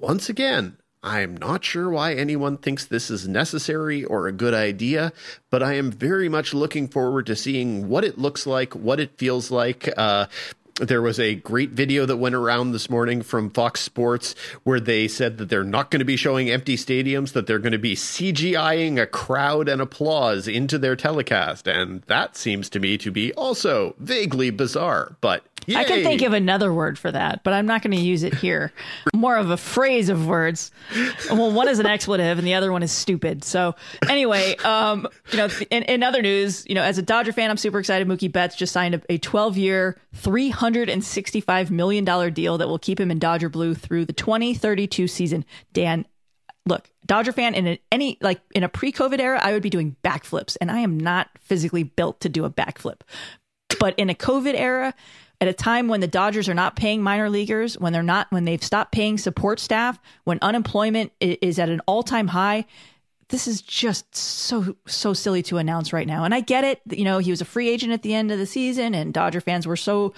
[0.00, 0.76] once again,
[1.06, 5.12] I'm not sure why anyone thinks this is necessary or a good idea,
[5.50, 9.16] but I am very much looking forward to seeing what it looks like, what it
[9.16, 9.88] feels like.
[9.96, 10.26] Uh,
[10.80, 15.06] there was a great video that went around this morning from Fox Sports where they
[15.06, 17.94] said that they're not going to be showing empty stadiums, that they're going to be
[17.94, 21.68] CGIing a crowd and applause into their telecast.
[21.68, 25.76] And that seems to me to be also vaguely bizarre, but Yay.
[25.76, 28.34] I can think of another word for that, but I'm not going to use it
[28.34, 28.72] here.
[29.14, 30.70] More of a phrase of words.
[31.30, 33.42] Well, one is an expletive and the other one is stupid.
[33.44, 33.74] So
[34.08, 37.56] anyway, um, you know, in, in other news, you know, as a Dodger fan, I'm
[37.56, 38.06] super excited.
[38.06, 43.18] Mookie Betts just signed a 12 year, $365 million deal that will keep him in
[43.18, 45.44] Dodger blue through the 2032 season.
[45.72, 46.06] Dan,
[46.66, 50.56] look, Dodger fan in any like in a pre-COVID era, I would be doing backflips,
[50.60, 53.00] and I am not physically built to do a backflip.
[53.78, 54.94] But in a COVID era,
[55.40, 58.44] at a time when the Dodgers are not paying minor leaguers, when they're not, when
[58.44, 62.66] they've stopped paying support staff, when unemployment is at an all time high.
[63.28, 66.80] This is just so so silly to announce right now, and I get it.
[66.88, 69.40] You know, he was a free agent at the end of the season, and Dodger
[69.40, 70.14] fans were so,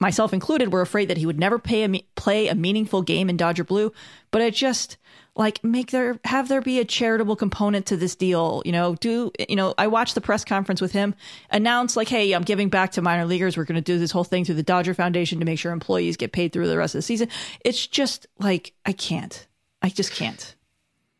[0.00, 3.64] myself included, were afraid that he would never a, play a meaningful game in Dodger
[3.64, 3.92] blue.
[4.30, 4.96] But it just,
[5.38, 9.32] like make there have there be a charitable component to this deal you know do
[9.48, 11.14] you know i watched the press conference with him
[11.50, 14.24] announce like hey i'm giving back to minor leaguers we're going to do this whole
[14.24, 16.98] thing through the dodger foundation to make sure employees get paid through the rest of
[16.98, 17.28] the season
[17.64, 19.46] it's just like i can't
[19.80, 20.56] i just can't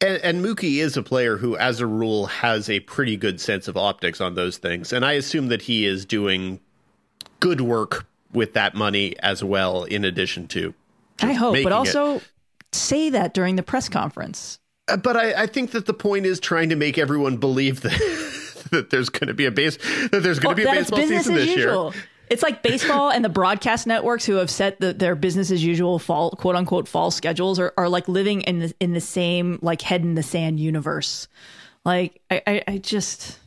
[0.01, 3.67] and, and Mookie is a player who, as a rule, has a pretty good sense
[3.67, 4.93] of optics on those things.
[4.93, 6.61] And I assume that he is doing
[7.41, 10.73] good work with that money as well, in addition to.
[11.21, 12.23] I hope, but also it
[12.79, 14.59] say that during the press conference.
[14.89, 18.69] Uh, but I, I, think that the point is trying to make everyone believe that
[18.71, 19.77] that there's going to be a base
[20.09, 21.93] that there's going to well, be a baseball season this usual.
[21.93, 22.05] year.
[22.31, 25.99] It's like baseball and the broadcast networks who have set the, their business as usual
[25.99, 29.83] fall quote unquote fall schedules are, are like living in the in the same like
[29.83, 31.29] head in the sand universe.
[31.85, 33.38] Like I, I, I just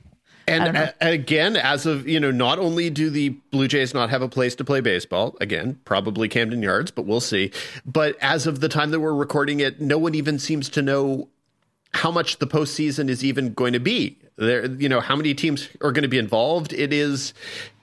[0.48, 4.30] and again, as of you know, not only do the Blue Jays not have a
[4.30, 7.52] place to play baseball, again, probably Camden Yards, but we'll see.
[7.86, 11.30] But as of the time that we're recording it, no one even seems to know
[11.94, 14.18] how much the postseason is even going to be.
[14.38, 16.74] There, you know, how many teams are going to be involved?
[16.74, 17.34] It is,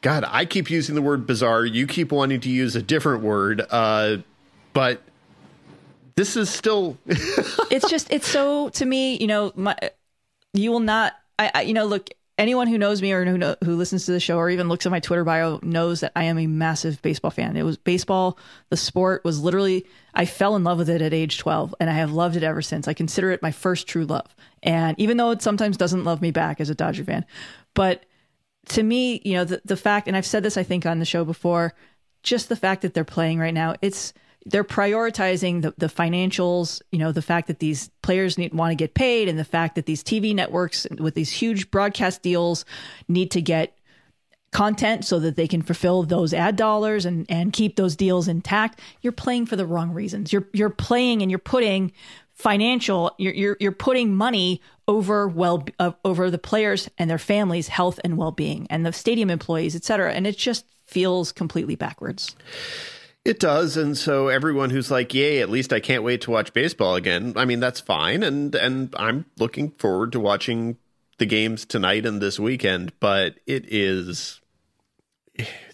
[0.01, 1.65] God, I keep using the word bizarre.
[1.65, 4.19] You keep wanting to use a different word, uh,
[4.73, 5.03] but
[6.17, 6.99] this is still.
[7.07, 9.77] it's just, it's so to me, you know, my,
[10.53, 11.13] you will not.
[11.39, 14.13] I, I you know, look, anyone who knows me or who know, who listens to
[14.13, 17.03] the show or even looks at my Twitter bio knows that I am a massive
[17.03, 17.57] baseball fan.
[17.57, 18.39] It was baseball,
[18.71, 21.95] the sport was literally I fell in love with it at age 12 and I
[21.95, 22.89] have loved it ever since.
[22.89, 24.35] I consider it my first true love.
[24.63, 27.27] And even though it sometimes doesn't love me back as a Dodger fan,
[27.75, 28.05] but
[28.71, 31.05] to me, you know, the the fact and I've said this I think on the
[31.05, 31.75] show before,
[32.23, 34.13] just the fact that they're playing right now, it's
[34.47, 38.77] they're prioritizing the, the financials, you know, the fact that these players need want to
[38.77, 42.65] get paid and the fact that these TV networks with these huge broadcast deals
[43.09, 43.77] need to get
[44.51, 48.81] content so that they can fulfill those ad dollars and and keep those deals intact.
[49.03, 50.33] You're playing for the wrong reasons.
[50.33, 51.93] You're you're playing and you're putting
[52.39, 57.67] financial you're you're, you're putting money over well uh, over the players and their families
[57.67, 62.37] health and well-being and the stadium employees et cetera and it just feels completely backwards
[63.25, 65.41] it does, and so everyone who's like, "Yay!
[65.41, 68.95] At least I can't wait to watch baseball again." I mean, that's fine, and and
[68.99, 70.79] I'm looking forward to watching
[71.19, 72.93] the games tonight and this weekend.
[73.01, 74.41] But it is,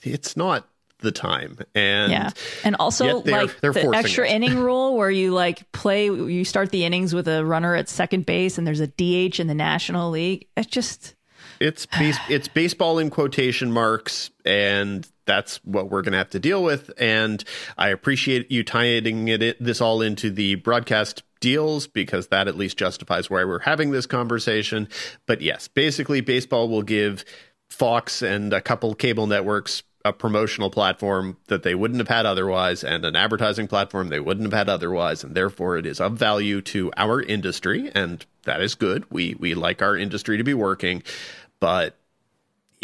[0.03, 2.31] it's not the time, and yeah,
[2.65, 6.71] and also they're, like they're the extra inning rule where you like play, you start
[6.71, 10.11] the innings with a runner at second base, and there's a DH in the National
[10.11, 10.49] League.
[10.57, 11.15] It just
[11.61, 16.41] it's base, it's baseball in quotation marks, and that's what we're going to have to
[16.41, 16.91] deal with.
[16.99, 17.43] And
[17.79, 22.79] I appreciate you tying it this all into the broadcast deals because that at least
[22.79, 24.89] justifies why we're having this conversation.
[25.27, 27.25] But yes, basically, baseball will give
[27.69, 32.85] Fox and a couple cable networks a promotional platform that they wouldn't have had otherwise
[32.85, 36.61] and an advertising platform they wouldn't have had otherwise and therefore it is of value
[36.61, 41.03] to our industry and that is good we we like our industry to be working
[41.59, 41.97] but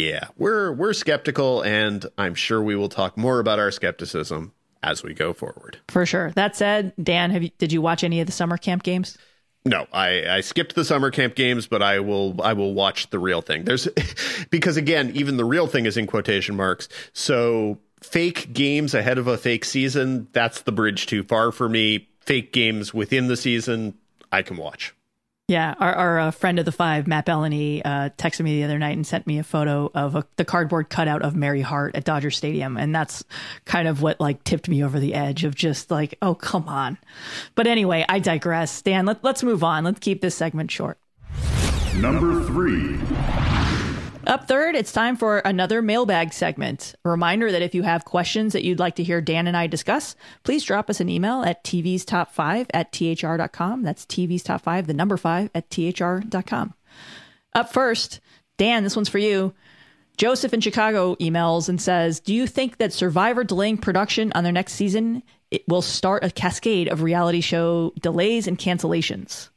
[0.01, 5.03] yeah, we're we're skeptical, and I'm sure we will talk more about our skepticism as
[5.03, 5.77] we go forward.
[5.89, 6.31] For sure.
[6.31, 9.17] That said, Dan, have you, did you watch any of the summer camp games?
[9.63, 13.19] No, I, I skipped the summer camp games, but I will I will watch the
[13.19, 13.63] real thing.
[13.63, 13.87] There's
[14.49, 16.89] because again, even the real thing is in quotation marks.
[17.13, 22.09] So fake games ahead of a fake season, that's the bridge too far for me.
[22.21, 23.95] Fake games within the season,
[24.31, 24.95] I can watch.
[25.51, 28.79] Yeah, our, our uh, friend of the five, Matt Belloni, uh, texted me the other
[28.79, 32.05] night and sent me a photo of a, the cardboard cutout of Mary Hart at
[32.05, 33.25] Dodger Stadium, and that's
[33.65, 36.97] kind of what like tipped me over the edge of just like, oh come on.
[37.53, 38.81] But anyway, I digress.
[38.81, 39.83] Dan, let, let's move on.
[39.83, 40.97] Let's keep this segment short.
[41.97, 42.97] Number three.
[44.27, 46.93] Up third, it's time for another mailbag segment.
[47.03, 49.65] A reminder that if you have questions that you'd like to hear Dan and I
[49.65, 53.81] discuss, please drop us an email at tv's top five at thr.com.
[53.81, 56.73] That's tv's top five, the number five at thr.com.
[57.53, 58.19] Up first,
[58.57, 59.53] Dan, this one's for you.
[60.17, 64.53] Joseph in Chicago emails and says, Do you think that Survivor delaying production on their
[64.53, 69.49] next season it will start a cascade of reality show delays and cancellations?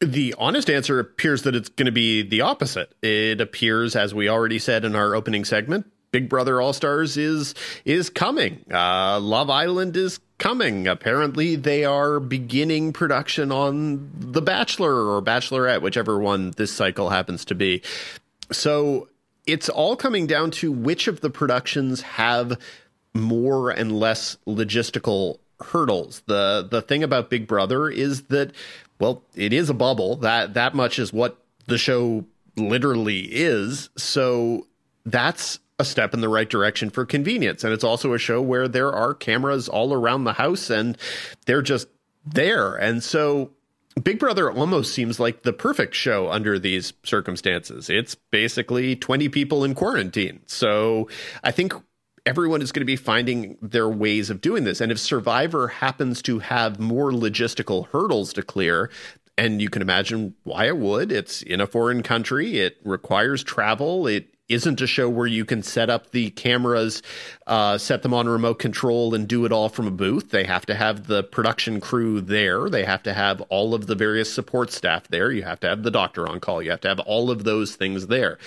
[0.00, 2.92] The honest answer appears that it's going to be the opposite.
[3.02, 7.54] It appears, as we already said in our opening segment, Big Brother All Stars is
[7.84, 8.64] is coming.
[8.72, 10.86] Uh, Love Island is coming.
[10.86, 17.44] Apparently, they are beginning production on The Bachelor or Bachelorette, whichever one this cycle happens
[17.46, 17.82] to be.
[18.52, 19.08] So
[19.46, 22.58] it's all coming down to which of the productions have
[23.14, 26.22] more and less logistical hurdles.
[26.26, 28.52] The the thing about Big Brother is that
[28.98, 30.16] well, it is a bubble.
[30.16, 32.24] That that much is what the show
[32.56, 33.90] literally is.
[33.96, 34.66] So
[35.04, 37.62] that's a step in the right direction for convenience.
[37.62, 40.98] And it's also a show where there are cameras all around the house and
[41.46, 41.88] they're just
[42.26, 42.74] there.
[42.74, 43.52] And so
[44.02, 47.88] Big Brother almost seems like the perfect show under these circumstances.
[47.88, 50.40] It's basically 20 people in quarantine.
[50.46, 51.08] So
[51.44, 51.74] I think
[52.28, 54.82] everyone is going to be finding their ways of doing this.
[54.82, 58.90] And if Survivor happens to have more logistical hurdles to clear,
[59.38, 61.10] and you can imagine why it would.
[61.10, 62.58] It's in a foreign country.
[62.58, 64.06] It requires travel.
[64.06, 67.02] It isn't a show where you can set up the cameras,
[67.46, 70.30] uh, set them on remote control, and do it all from a booth.
[70.30, 72.68] They have to have the production crew there.
[72.68, 75.30] They have to have all of the various support staff there.
[75.30, 76.62] You have to have the doctor on call.
[76.62, 78.38] You have to have all of those things there.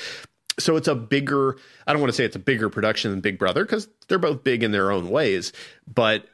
[0.63, 3.38] So it's a bigger, I don't want to say it's a bigger production than Big
[3.38, 5.54] Brother because they're both big in their own ways,
[5.91, 6.26] but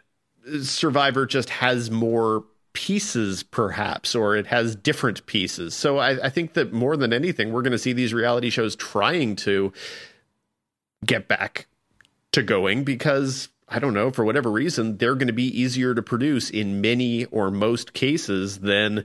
[0.62, 5.74] Survivor just has more pieces perhaps or it has different pieces.
[5.74, 8.76] So I, I, think that more than anything we're going to see these reality shows
[8.76, 9.74] trying to
[11.04, 11.66] get back
[12.34, 16.02] to going because i don't know for whatever reason they're going to be easier to
[16.02, 19.04] produce in many or most cases than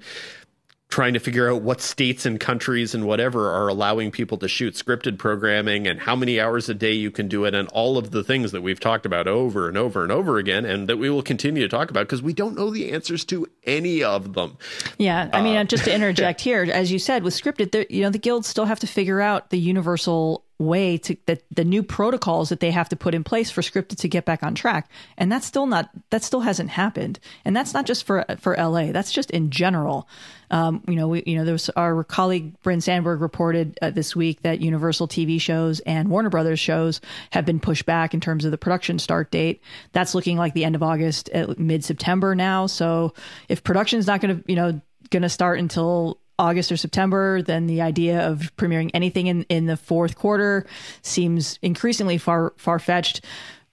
[0.92, 4.74] trying to figure out what states and countries and whatever are allowing people to shoot
[4.74, 8.11] scripted programming and how many hours a day you can do it and all of
[8.11, 11.09] the things that we've talked about over and over and over again and that we
[11.09, 14.59] will continue to talk about because we don't know the answers to any of them.
[14.98, 18.11] Yeah, I mean, uh, just to interject here, as you said, with scripted, you know,
[18.11, 22.48] the guilds still have to figure out the universal way to that the new protocols
[22.48, 24.88] that they have to put in place for scripted to get back on track.
[25.18, 27.18] And that's still not that still hasn't happened.
[27.44, 30.09] And that's not just for for la that's just in general.
[30.51, 34.14] Um, you know we you know there was our colleague bryn sandberg reported uh, this
[34.14, 38.44] week that universal tv shows and warner brothers shows have been pushed back in terms
[38.44, 39.62] of the production start date.
[39.92, 42.66] That's looking like the end of august mid september now.
[42.66, 43.14] So
[43.48, 47.40] if production is not going to you know going to start until August or September,
[47.40, 50.66] then the idea of premiering anything in, in the fourth quarter
[51.02, 53.24] seems increasingly far far fetched.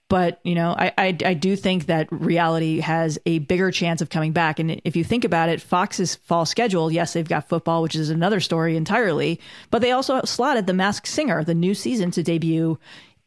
[0.08, 4.10] But you know, I, I, I do think that reality has a bigger chance of
[4.10, 4.60] coming back.
[4.60, 8.10] And if you think about it, Fox's fall schedule, yes, they've got football, which is
[8.10, 9.40] another story entirely,
[9.72, 12.80] but they also slotted The Masked Singer, the new season, to debut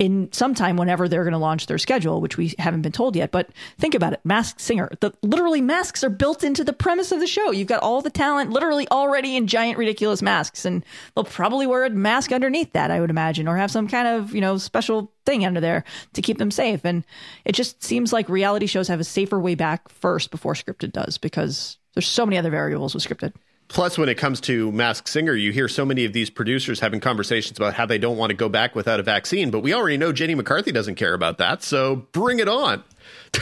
[0.02, 3.30] in sometime whenever they're going to launch their schedule, which we haven't been told yet.
[3.30, 4.90] But think about it, Masked Singer.
[4.98, 7.52] The literally masks are built into the premise of the show.
[7.52, 10.84] You've got all the talent literally already in giant ridiculous masks, and
[11.14, 14.34] they'll probably wear a mask underneath that, I would imagine, or have some kind of
[14.34, 15.84] you know special thing under there
[16.14, 16.84] to keep them safe.
[16.84, 17.04] And
[17.44, 21.16] it just seems like reality shows have a safer way back first before scripted does,
[21.16, 23.34] because there's so many other variables with scripted.
[23.72, 27.00] Plus, when it comes to Mask Singer, you hear so many of these producers having
[27.00, 29.50] conversations about how they don't want to go back without a vaccine.
[29.50, 31.62] But we already know Jenny McCarthy doesn't care about that.
[31.62, 32.84] So bring it on.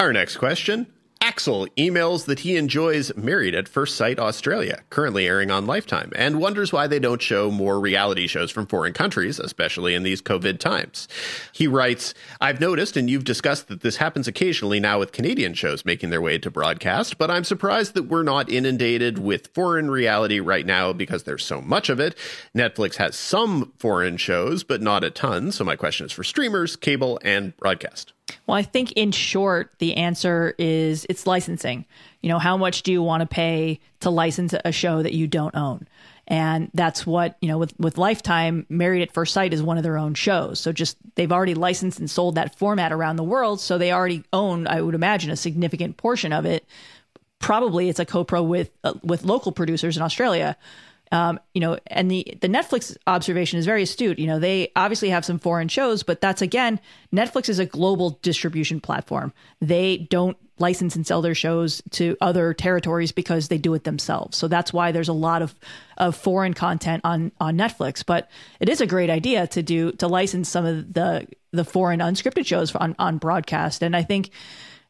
[0.00, 0.86] Our next question
[1.24, 6.40] Axel emails that he enjoys Married at First Sight Australia, currently airing on Lifetime, and
[6.40, 10.58] wonders why they don't show more reality shows from foreign countries, especially in these COVID
[10.58, 11.06] times.
[11.52, 15.84] He writes, I've noticed, and you've discussed that this happens occasionally now with Canadian shows
[15.84, 20.40] making their way to broadcast, but I'm surprised that we're not inundated with foreign reality
[20.40, 22.18] right now because there's so much of it.
[22.52, 25.52] Netflix has some foreign shows, but not a ton.
[25.52, 28.12] So my question is for streamers, cable, and broadcast.
[28.46, 31.84] Well, I think in short, the answer is it's licensing.
[32.20, 35.26] You know, how much do you want to pay to license a show that you
[35.26, 35.86] don't own?
[36.28, 39.82] And that's what, you know, with, with Lifetime, Married at First Sight is one of
[39.82, 40.60] their own shows.
[40.60, 43.60] So just they've already licensed and sold that format around the world.
[43.60, 46.64] So they already own, I would imagine, a significant portion of it.
[47.40, 50.56] Probably it's a co-pro with uh, with local producers in Australia.
[51.12, 54.18] Um, you know, and the the Netflix observation is very astute.
[54.18, 56.80] You know, they obviously have some foreign shows, but that's again,
[57.14, 59.34] Netflix is a global distribution platform.
[59.60, 64.38] They don't license and sell their shows to other territories because they do it themselves.
[64.38, 65.54] So that's why there's a lot of
[65.98, 68.04] of foreign content on on Netflix.
[68.04, 72.00] But it is a great idea to do to license some of the the foreign
[72.00, 73.82] unscripted shows on on broadcast.
[73.82, 74.30] And I think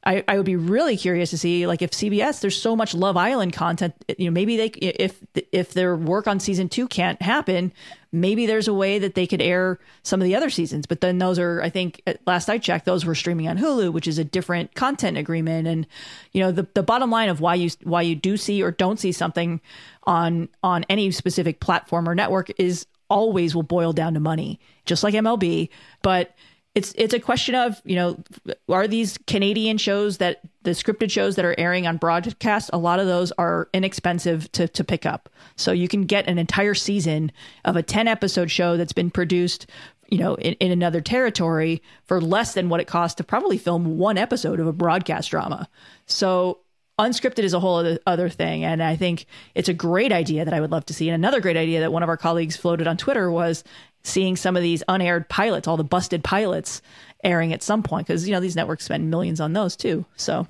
[0.04, 3.16] I, I would be really curious to see like if CBS there's so much Love
[3.16, 5.20] Island content you know maybe they if
[5.52, 7.72] if their work on season 2 can't happen
[8.10, 10.86] maybe there's a way that they could air some of the other seasons.
[10.86, 14.08] But then those are I think last I checked those were streaming on Hulu which
[14.08, 15.68] is a different content agreement.
[15.68, 15.86] And
[16.32, 18.98] you know the the bottom line of why you why you do see or don't
[18.98, 19.60] see something
[20.02, 25.04] on on any specific platform or network is always will boil down to money just
[25.04, 25.68] like MLB
[26.00, 26.34] but
[26.74, 28.22] it's it's a question of you know
[28.68, 32.98] are these Canadian shows that the scripted shows that are airing on broadcast a lot
[32.98, 35.28] of those are inexpensive to to pick up.
[35.56, 37.30] So you can get an entire season
[37.64, 39.66] of a 10 episode show that's been produced
[40.08, 43.98] you know in, in another territory for less than what it costs to probably film
[43.98, 45.68] one episode of a broadcast drama.
[46.06, 46.60] So
[46.98, 48.64] unscripted is a whole other, other thing.
[48.64, 51.08] And i think it's a great idea that i would love to see.
[51.08, 53.62] And another great idea that one of our colleagues floated on twitter was
[54.02, 56.82] seeing some of these unaired pilots, all the busted pilots
[57.24, 60.04] airing at some point because you know these networks spend millions on those too.
[60.16, 60.46] So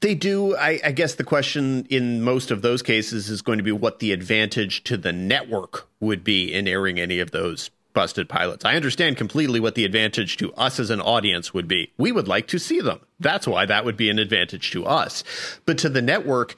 [0.00, 0.56] they do.
[0.56, 3.98] I, I, guess the question in most of those cases is going to be what
[3.98, 8.64] the advantage to the network would be in airing any of those busted pilots.
[8.64, 11.92] I understand completely what the advantage to us as an audience would be.
[11.96, 13.00] We would like to see them.
[13.20, 15.24] That's why that would be an advantage to us.
[15.64, 16.56] But to the network,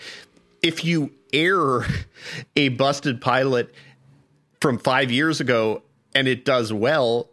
[0.63, 1.87] if you air
[2.57, 3.73] a busted pilot
[4.61, 5.83] from five years ago
[6.15, 7.31] and it does well,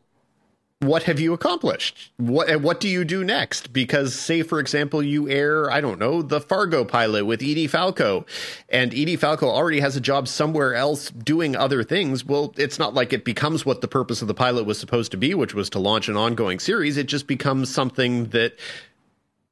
[0.80, 2.12] what have you accomplished?
[2.18, 3.72] What what do you do next?
[3.72, 8.26] Because say for example you air I don't know the Fargo pilot with Edie Falco,
[8.70, 12.26] and Edie Falco already has a job somewhere else doing other things.
[12.26, 15.18] Well, it's not like it becomes what the purpose of the pilot was supposed to
[15.18, 16.98] be, which was to launch an ongoing series.
[16.98, 18.58] It just becomes something that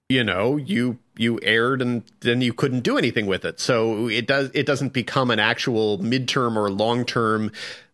[0.09, 3.59] you know you you aired and then you couldn't do anything with it.
[3.59, 7.51] So it does it doesn't become an actual midterm or long term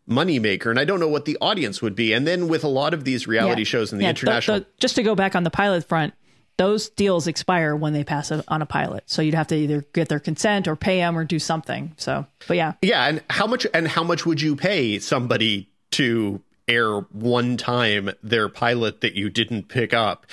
[0.09, 0.69] moneymaker.
[0.69, 2.13] And I don't know what the audience would be.
[2.13, 3.65] And then with a lot of these reality yeah.
[3.65, 4.59] shows in the yeah, international.
[4.59, 6.13] The, the, just to go back on the pilot front,
[6.57, 9.03] those deals expire when they pass a, on a pilot.
[9.05, 11.93] So you'd have to either get their consent or pay them or do something.
[11.97, 12.73] So, but yeah.
[12.81, 13.05] Yeah.
[13.07, 18.49] And how much, and how much would you pay somebody to air one time their
[18.49, 20.25] pilot that you didn't pick up?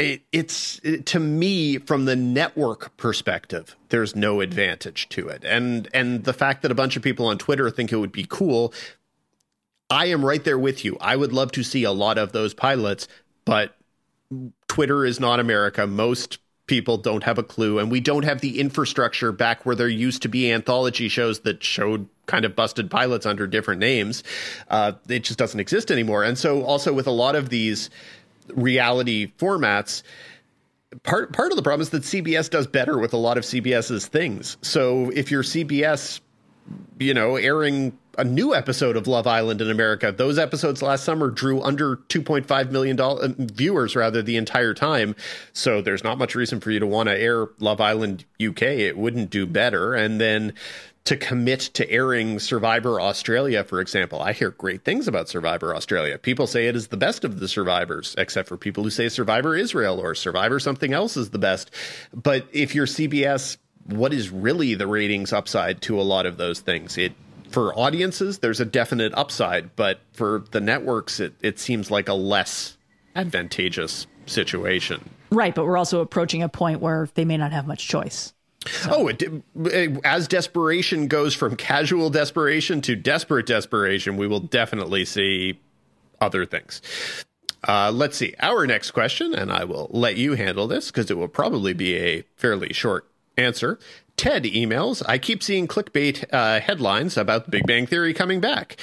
[0.00, 5.44] It, it's it, to me from the network perspective there's no advantage to it.
[5.44, 8.26] And and the fact that a bunch of people on twitter think it would be
[8.28, 8.72] cool
[9.88, 10.96] i am right there with you.
[11.00, 13.08] I would love to see a lot of those pilots
[13.44, 13.76] but
[14.68, 15.86] twitter is not america.
[15.86, 19.88] Most people don't have a clue and we don't have the infrastructure back where there
[19.88, 24.22] used to be anthology shows that showed kind of busted pilots under different names.
[24.68, 26.22] Uh, it just doesn't exist anymore.
[26.22, 27.90] And so also with a lot of these
[28.54, 30.02] reality formats
[31.02, 34.06] part part of the problem is that CBS does better with a lot of CBS's
[34.06, 34.56] things.
[34.62, 36.20] So if you're CBS,
[36.98, 41.30] you know, airing a new episode of Love Island in America, those episodes last summer
[41.30, 45.14] drew under 2.5 million dollar uh, viewers rather the entire time.
[45.52, 48.62] So there's not much reason for you to want to air Love Island UK.
[48.62, 49.94] It wouldn't do better.
[49.94, 50.54] And then
[51.04, 54.20] to commit to airing Survivor Australia, for example.
[54.20, 56.18] I hear great things about Survivor Australia.
[56.18, 59.56] People say it is the best of the survivors, except for people who say Survivor
[59.56, 61.70] Israel or Survivor something else is the best.
[62.12, 66.60] But if you're CBS, what is really the ratings upside to a lot of those
[66.60, 66.96] things?
[66.98, 67.12] It
[67.50, 72.14] for audiences, there's a definite upside, but for the networks, it, it seems like a
[72.14, 72.76] less
[73.16, 75.10] advantageous situation.
[75.30, 78.32] Right, but we're also approaching a point where they may not have much choice.
[78.66, 78.90] So.
[78.92, 85.06] Oh, it, it, as desperation goes from casual desperation to desperate desperation, we will definitely
[85.06, 85.58] see
[86.20, 86.82] other things.
[87.66, 88.34] Uh, let's see.
[88.40, 91.96] Our next question, and I will let you handle this because it will probably be
[91.96, 93.78] a fairly short answer.
[94.16, 98.76] Ted emails I keep seeing clickbait uh, headlines about the Big Bang Theory coming back.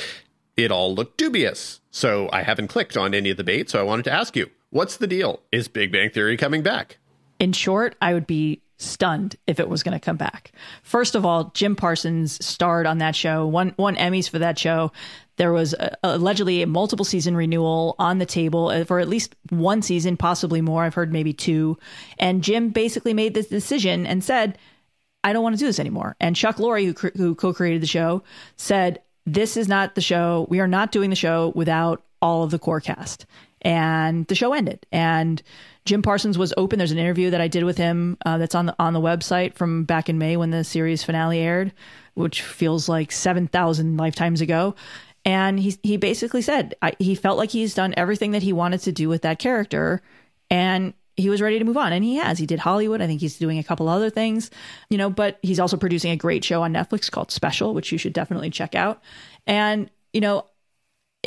[0.55, 1.79] It all looked dubious.
[1.91, 3.69] So I haven't clicked on any of the bait.
[3.69, 5.41] So I wanted to ask you what's the deal?
[5.51, 6.97] Is Big Bang Theory coming back?
[7.39, 10.51] In short, I would be stunned if it was going to come back.
[10.83, 14.91] First of all, Jim Parsons starred on that show, won won Emmys for that show.
[15.37, 19.35] There was a, allegedly a multiple season renewal on the table uh, for at least
[19.49, 20.83] one season, possibly more.
[20.83, 21.77] I've heard maybe two.
[22.17, 24.57] And Jim basically made this decision and said,
[25.23, 28.23] "I don't want to do this anymore." And Chuck Lorre, who who co-created the show,
[28.55, 30.47] said, "This is not the show.
[30.49, 33.25] We are not doing the show without all of the core cast."
[33.63, 34.85] And the show ended.
[34.91, 35.41] And
[35.87, 36.77] Jim Parsons was open.
[36.77, 39.55] There's an interview that I did with him uh, that's on the on the website
[39.55, 41.71] from back in May when the series finale aired,
[42.13, 44.75] which feels like seven thousand lifetimes ago.
[45.23, 48.81] And he he basically said I, he felt like he's done everything that he wanted
[48.81, 50.01] to do with that character,
[50.49, 52.37] and he was ready to move on, and he has.
[52.37, 53.01] He did Hollywood.
[53.01, 54.51] I think he's doing a couple other things,
[54.89, 55.09] you know.
[55.09, 58.49] But he's also producing a great show on Netflix called Special, which you should definitely
[58.49, 59.01] check out.
[59.47, 60.45] And you know,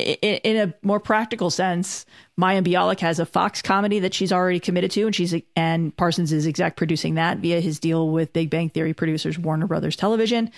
[0.01, 2.05] in a more practical sense,
[2.39, 6.31] Mayim Bialik has a Fox comedy that she's already committed to, and she's and Parsons
[6.31, 10.51] is exec producing that via his deal with Big Bang Theory producers Warner Brothers Television.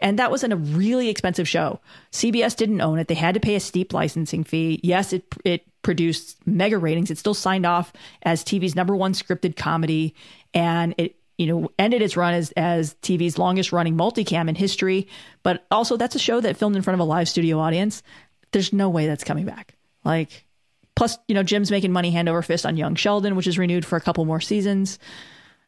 [0.00, 1.80] And that was in a really expensive show.
[2.12, 3.08] CBS didn't own it.
[3.08, 4.80] They had to pay a steep licensing fee.
[4.82, 7.10] Yes, it it produced mega ratings.
[7.10, 7.92] It still signed off
[8.22, 10.14] as TV's number one scripted comedy,
[10.54, 15.08] and it you know ended its run as as TV's longest running multicam in history.
[15.42, 18.02] But also, that's a show that filmed in front of a live studio audience
[18.52, 19.74] there's no way that's coming back.
[20.04, 20.46] Like,
[20.96, 23.84] plus, you know, Jim's making money hand over fist on Young Sheldon, which is renewed
[23.84, 24.98] for a couple more seasons.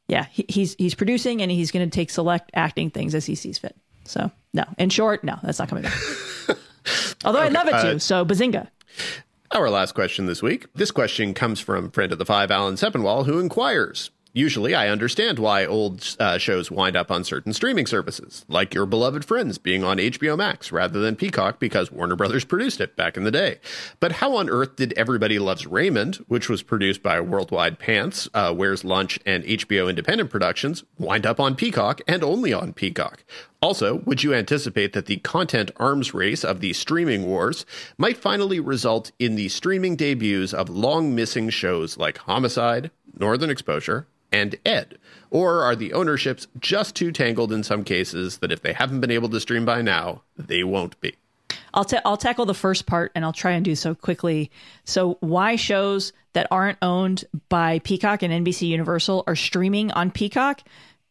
[0.09, 3.35] Yeah, he, he's he's producing and he's going to take select acting things as he
[3.35, 3.77] sees fit.
[4.05, 4.65] So, no.
[4.79, 5.99] In short, no, that's not coming back.
[7.25, 7.75] Although okay, I'd love it.
[7.75, 8.69] Uh, so, bazinga.
[9.53, 10.67] Our last question this week.
[10.75, 15.41] This question comes from friend of the five, Alan Sepinwall, who inquires Usually, I understand
[15.41, 19.83] why old uh, shows wind up on certain streaming services, like your beloved Friends being
[19.83, 23.59] on HBO Max rather than Peacock because Warner Brothers produced it back in the day.
[23.99, 28.55] But how on earth did Everybody Loves Raymond, which was produced by Worldwide Pants, uh,
[28.55, 33.25] Where's Lunch, and HBO Independent Productions, wind up on Peacock and only on Peacock?
[33.61, 37.67] Also, would you anticipate that the content arms race of the streaming wars
[37.99, 44.07] might finally result in the streaming debuts of long missing shows like Homicide, Northern Exposure,
[44.33, 44.99] and Ed?
[45.31, 49.11] Or are the ownerships just too tangled in some cases that if they haven't been
[49.11, 51.15] able to stream by now, they won't be?
[51.73, 54.51] I'll ta- I'll tackle the first part and I'll try and do so quickly.
[54.85, 60.63] So why shows that aren't owned by Peacock and NBC Universal are streaming on Peacock?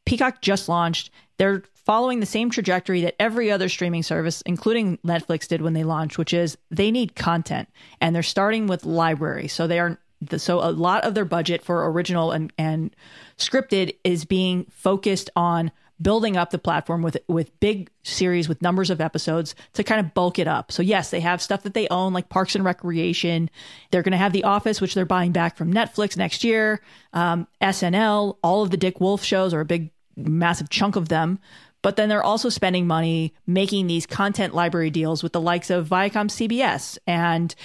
[0.06, 1.12] Peacock just launched.
[1.38, 5.84] They're following the same trajectory that every other streaming service, including Netflix, did when they
[5.84, 7.70] launched, which is they need content
[8.02, 9.48] and they're starting with library.
[9.48, 9.98] So they are
[10.38, 12.96] so a lot of their budget for original and, and
[13.38, 18.90] scripted is being focused on building up the platform with with big series with numbers
[18.90, 20.72] of episodes to kind of bulk it up.
[20.72, 23.50] So yes, they have stuff that they own like Parks and Recreation.
[23.92, 26.82] They're going to have The Office, which they're buying back from Netflix next year.
[27.14, 31.40] Um, SNL, all of the Dick Wolf shows are a big, massive chunk of them.
[31.82, 35.88] But then they're also spending money making these content library deals with the likes of
[35.88, 37.56] Viacom CBS and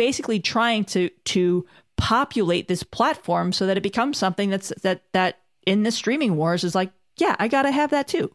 [0.00, 1.66] basically trying to to
[1.98, 6.64] populate this platform so that it becomes something that's that that in the streaming wars
[6.64, 8.34] is like yeah, I got to have that too.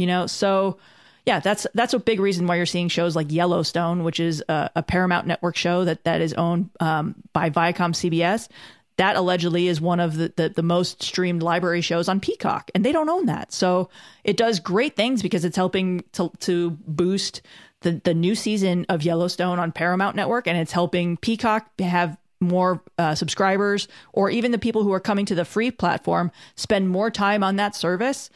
[0.00, 0.78] You know, so
[1.24, 4.68] yeah, that's that's a big reason why you're seeing shows like Yellowstone, which is a,
[4.74, 8.48] a Paramount Network show that that is owned um, by Viacom CBS.
[8.96, 12.84] That allegedly is one of the, the, the most streamed library shows on Peacock, and
[12.84, 13.52] they don't own that.
[13.52, 13.90] So
[14.24, 17.42] it does great things because it's helping to to boost
[17.86, 22.82] the the new season of Yellowstone on Paramount Network, and it's helping Peacock have more
[22.98, 27.10] uh, subscribers or even the people who are coming to the free platform spend more
[27.10, 28.28] time on that service.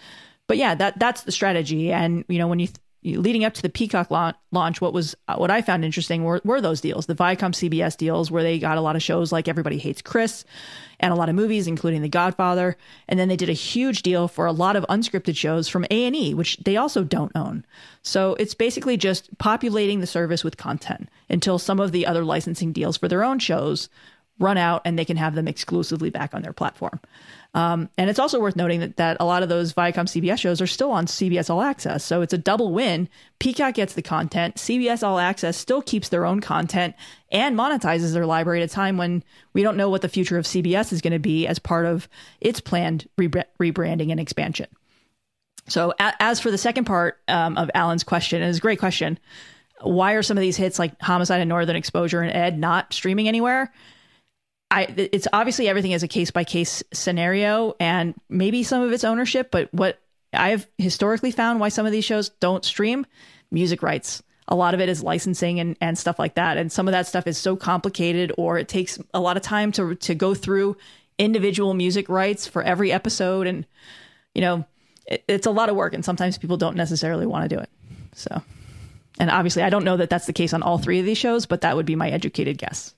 [0.46, 1.92] But yeah that that's the strategy.
[1.92, 5.36] And you know when you th- leading up to the Peacock launch, what was uh,
[5.36, 8.78] what I found interesting were, were those deals, the Viacom CBS deals, where they got
[8.78, 10.44] a lot of shows like Everybody Hates Chris,
[10.98, 12.76] and a lot of movies, including The Godfather,
[13.08, 16.04] and then they did a huge deal for a lot of unscripted shows from A
[16.04, 17.64] and E, which they also don't own.
[18.02, 22.72] So it's basically just populating the service with content until some of the other licensing
[22.72, 23.88] deals for their own shows
[24.38, 26.98] run out and they can have them exclusively back on their platform.
[27.52, 30.60] Um, and it's also worth noting that, that a lot of those Viacom CBS shows
[30.60, 32.04] are still on CBS All Access.
[32.04, 33.08] So it's a double win.
[33.40, 36.94] Peacock gets the content, CBS All Access still keeps their own content
[37.32, 40.44] and monetizes their library at a time when we don't know what the future of
[40.44, 42.08] CBS is going to be as part of
[42.40, 44.66] its planned rebranding and expansion.
[45.66, 48.78] So, a- as for the second part um, of Alan's question, and it's a great
[48.78, 49.18] question.
[49.80, 53.28] Why are some of these hits like Homicide and Northern Exposure and Ed not streaming
[53.28, 53.72] anywhere?
[54.70, 59.02] I, it's obviously everything is a case by case scenario and maybe some of its
[59.02, 59.98] ownership, but what
[60.32, 63.04] I've historically found why some of these shows don't stream
[63.50, 64.22] music rights.
[64.46, 66.56] A lot of it is licensing and, and stuff like that.
[66.56, 69.72] And some of that stuff is so complicated or it takes a lot of time
[69.72, 70.76] to to go through
[71.18, 73.46] individual music rights for every episode.
[73.46, 73.66] And,
[74.34, 74.64] you know,
[75.06, 77.70] it, it's a lot of work and sometimes people don't necessarily want to do it.
[78.14, 78.42] So,
[79.18, 81.46] and obviously I don't know that that's the case on all three of these shows,
[81.46, 82.94] but that would be my educated guess.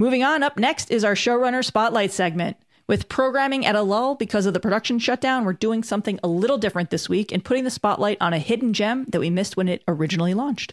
[0.00, 2.56] Moving on, up next is our showrunner spotlight segment.
[2.86, 6.56] With programming at a lull because of the production shutdown, we're doing something a little
[6.56, 9.68] different this week and putting the spotlight on a hidden gem that we missed when
[9.68, 10.72] it originally launched.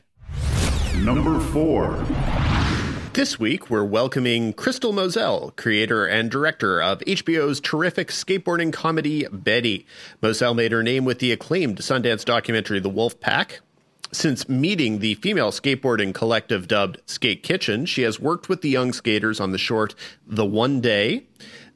[1.00, 2.06] Number four.
[3.12, 9.86] This week, we're welcoming Crystal Moselle, creator and director of HBO's terrific skateboarding comedy Betty.
[10.22, 13.60] Moselle made her name with the acclaimed Sundance documentary The Wolf Pack,
[14.12, 18.94] since meeting the female skateboarding collective dubbed Skate Kitchen, she has worked with the young
[18.94, 19.96] skaters on the short
[20.26, 21.24] That One Day,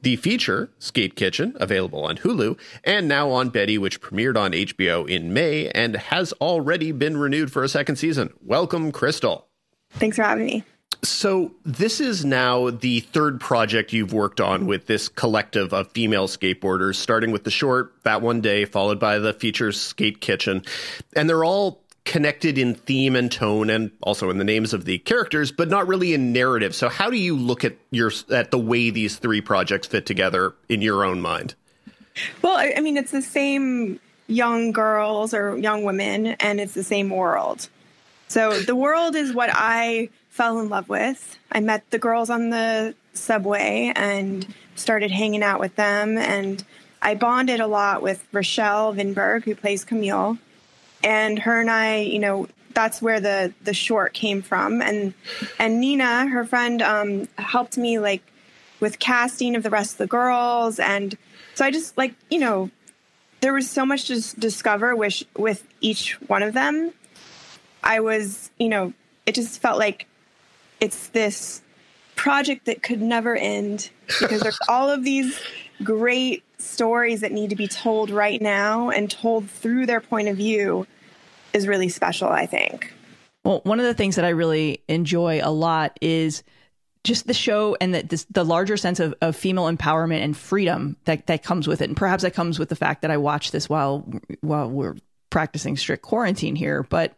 [0.02, 5.08] the feature Skate Kitchen, available on Hulu, and now on Betty, which premiered on HBO
[5.08, 8.32] in May and has already been renewed for a second season.
[8.42, 9.46] Welcome, Crystal.
[9.90, 10.64] Thanks for having me.
[11.04, 16.28] So, this is now the third project you've worked on with this collective of female
[16.28, 20.62] skateboarders, starting with the short, That One Day, followed by the features Skate Kitchen.
[21.16, 24.98] And they're all connected in theme and tone and also in the names of the
[24.98, 26.74] characters but not really in narrative.
[26.74, 30.54] So how do you look at your at the way these three projects fit together
[30.68, 31.54] in your own mind?
[32.42, 37.10] Well i mean it's the same young girls or young women and it's the same
[37.10, 37.68] world.
[38.28, 41.38] So the world is what i fell in love with.
[41.52, 46.64] I met the girls on the subway and started hanging out with them and
[47.02, 50.38] i bonded a lot with rachelle vinberg who plays camille
[51.02, 54.82] and her and I, you know, that's where the the short came from.
[54.82, 55.14] And
[55.58, 58.22] and Nina, her friend, um, helped me like
[58.80, 61.16] with casting of the rest of the girls, and
[61.54, 62.70] so I just like you know,
[63.40, 66.92] there was so much to discover with with each one of them.
[67.82, 68.92] I was, you know,
[69.26, 70.06] it just felt like
[70.80, 71.62] it's this
[72.14, 73.90] project that could never end
[74.20, 75.40] because there's all of these
[75.82, 80.36] great stories that need to be told right now and told through their point of
[80.36, 80.86] view
[81.54, 82.92] is really special, I think.
[83.44, 86.42] Well, one of the things that I really enjoy a lot is
[87.04, 90.96] just the show and the, this, the larger sense of, of female empowerment and freedom
[91.04, 91.88] that, that comes with it.
[91.88, 94.06] And perhaps that comes with the fact that I watched this while
[94.40, 94.96] while we're
[95.30, 97.16] practicing strict quarantine here, but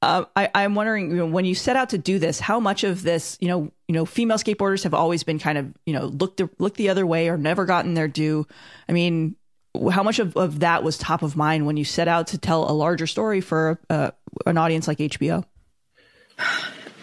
[0.00, 2.84] uh, I, I'm wondering, you know, when you set out to do this, how much
[2.84, 6.06] of this, you know, you know, female skateboarders have always been kind of, you know,
[6.06, 8.46] looked the look the other way or never gotten their due.
[8.88, 9.34] I mean,
[9.92, 12.70] how much of, of that was top of mind when you set out to tell
[12.70, 14.10] a larger story for uh,
[14.46, 15.44] an audience like HBO?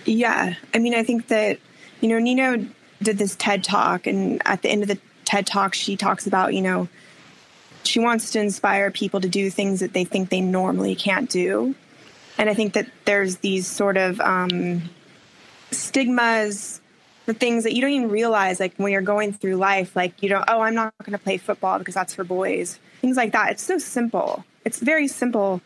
[0.06, 1.60] Yeah, I mean, I think that
[2.02, 2.68] you know, Nino
[3.02, 6.54] did this TED talk, and at the end of the TED talk, she talks about,
[6.54, 6.88] you know,
[7.84, 11.76] she wants to inspire people to do things that they think they normally can't do
[12.38, 14.84] and I think that there's these sort of um,
[15.72, 16.82] stigmas,
[17.26, 20.30] the things that you don't even realize, like when you're going through life, like you
[20.30, 23.52] don't, oh, I'm not going to play football because that's for boys, things like that.
[23.52, 24.44] It's so simple.
[24.64, 25.62] It's very simple.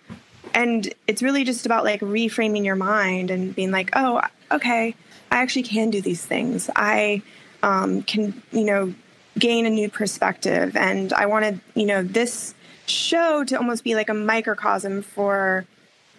[0.53, 4.95] And it's really just about like reframing your mind and being like, oh, okay,
[5.32, 6.70] I actually can do these things.
[6.76, 7.22] I
[7.62, 8.93] um, can, you know,
[9.38, 10.76] gain a new perspective.
[10.76, 12.53] And I wanted, you know, this
[12.88, 15.66] show to almost be like a microcosm for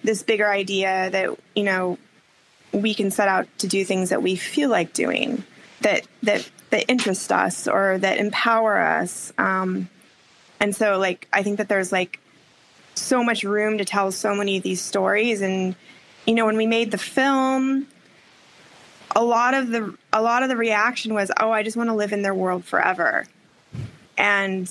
[0.02, 1.98] this bigger idea that you know
[2.72, 5.44] we can set out to do things that we feel like doing
[5.80, 9.32] that that that interest us or that empower us.
[9.38, 9.88] Um,
[10.60, 12.20] and so like i think that there's like
[12.94, 15.40] so much room to tell so many of these stories.
[15.40, 15.74] And
[16.26, 17.86] you know when we made the film
[19.16, 21.94] a lot of the a lot of the reaction was oh i just want to
[21.94, 23.26] live in their world forever.
[24.16, 24.70] And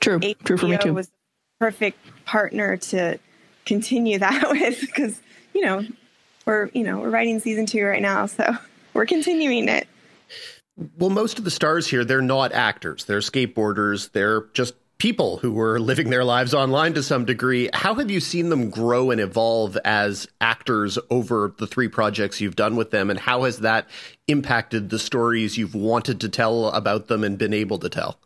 [0.00, 0.20] true.
[0.20, 0.94] HBO true for me too.
[0.94, 1.12] was the
[1.58, 3.18] perfect partner to
[3.64, 5.20] continue that with because
[5.52, 5.84] you know
[6.46, 8.56] we're you know we're writing season two right now, so
[8.94, 9.86] we're continuing it.
[10.98, 13.04] Well, most of the stars here, they're not actors.
[13.04, 14.12] They're skateboarders.
[14.12, 17.68] They're just people who were living their lives online to some degree.
[17.72, 22.56] How have you seen them grow and evolve as actors over the three projects you've
[22.56, 23.10] done with them?
[23.10, 23.88] And how has that
[24.28, 28.18] impacted the stories you've wanted to tell about them and been able to tell?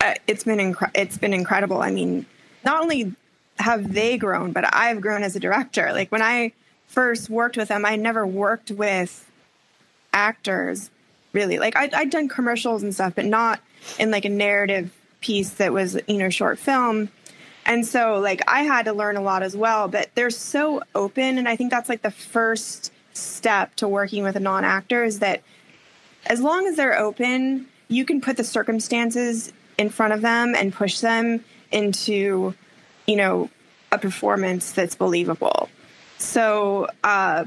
[0.00, 1.80] Uh, it's been incre- it's been incredible.
[1.80, 2.26] I mean,
[2.64, 3.14] not only
[3.58, 5.92] have they grown, but I've grown as a director.
[5.92, 6.52] Like when I
[6.86, 9.30] first worked with them, I never worked with
[10.12, 10.90] actors
[11.32, 11.58] really.
[11.58, 13.60] Like I, I'd done commercials and stuff, but not
[13.98, 17.10] in like a narrative piece that was, you know, short film.
[17.66, 21.36] And so like I had to learn a lot as well, but they're so open.
[21.36, 25.18] And I think that's like the first step to working with a non actor is
[25.18, 25.42] that
[26.26, 30.72] as long as they're open, you can put the circumstances in front of them and
[30.72, 32.54] push them into
[33.06, 33.50] you know,
[33.92, 35.68] a performance that's believable.
[36.18, 37.44] So, uh,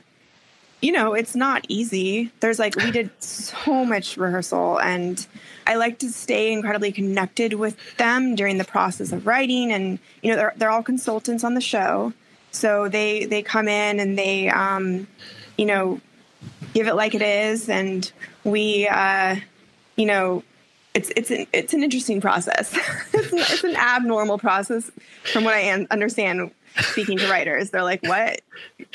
[0.82, 2.32] you know, it's not easy.
[2.39, 5.26] There's like, we did so much rehearsal, and
[5.67, 9.72] I like to stay incredibly connected with them during the process of writing.
[9.72, 12.13] And, you know, they're, they're all consultants on the show.
[12.51, 15.07] So they, they come in and they, um,
[15.57, 15.99] you know,
[16.74, 17.70] give it like it is.
[17.70, 18.09] And
[18.43, 19.36] we, uh,
[19.95, 20.43] you know,
[20.93, 22.74] it's it's an it's an interesting process.
[23.13, 24.89] it's, an, it's, an, abnormal process,
[25.32, 26.51] from what I understand.
[26.82, 28.41] Speaking to writers, they're like, "What?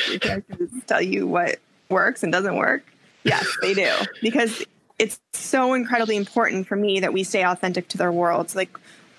[0.09, 1.59] Your characters tell you what
[1.89, 2.85] works and doesn't work?"
[3.25, 3.91] Yes, they do
[4.23, 4.65] because
[4.99, 8.55] it's so incredibly important for me that we stay authentic to their worlds.
[8.55, 8.79] Like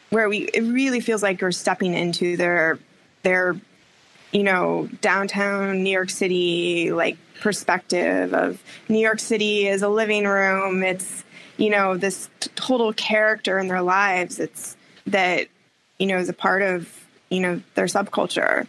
[0.09, 2.79] where we, it really feels like you're stepping into their
[3.23, 3.55] their
[4.31, 10.25] you know downtown New York City like perspective of New York City is a living
[10.25, 10.83] room.
[10.83, 11.23] It's
[11.57, 14.75] you know this total character in their lives it's
[15.07, 15.47] that
[15.99, 18.67] you know is a part of you know their subculture.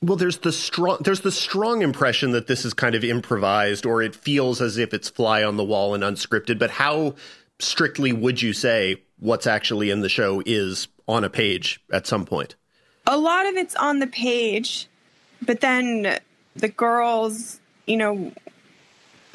[0.00, 4.02] Well there's the strong there's the strong impression that this is kind of improvised or
[4.02, 7.14] it feels as if it's fly on the wall and unscripted but how
[7.58, 12.24] strictly would you say what's actually in the show is on a page at some
[12.24, 12.56] point?
[13.06, 14.88] A lot of it's on the page
[15.44, 16.18] but then
[16.56, 18.32] the girls you know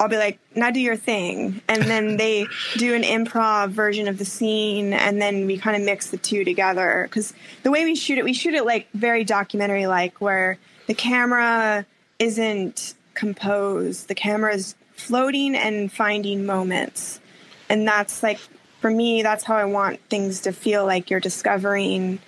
[0.00, 1.60] I'll be like, now do your thing.
[1.68, 2.46] And then they
[2.76, 6.44] do an improv version of the scene, and then we kind of mix the two
[6.44, 7.06] together.
[7.08, 7.34] Because
[7.64, 11.84] the way we shoot it, we shoot it like very documentary like, where the camera
[12.18, 17.20] isn't composed, the camera is floating and finding moments.
[17.68, 18.38] And that's like,
[18.80, 22.20] for me, that's how I want things to feel like you're discovering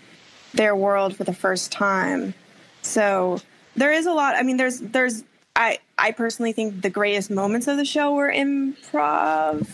[0.54, 2.34] their world for the first time.
[2.82, 3.40] So
[3.76, 5.22] there is a lot, I mean, there's, there's,
[5.56, 9.66] I I personally think the greatest moments of the show were improv.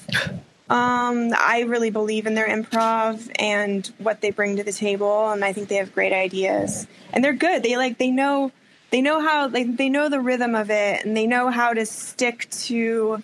[0.68, 5.44] Um, I really believe in their improv and what they bring to the table, and
[5.44, 6.88] I think they have great ideas.
[7.12, 7.62] And they're good.
[7.62, 8.50] They like they know
[8.90, 11.86] they know how like they know the rhythm of it, and they know how to
[11.86, 13.22] stick to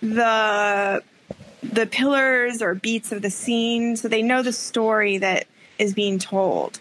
[0.00, 1.02] the
[1.62, 3.96] the pillars or beats of the scene.
[3.96, 5.46] So they know the story that
[5.78, 6.80] is being told.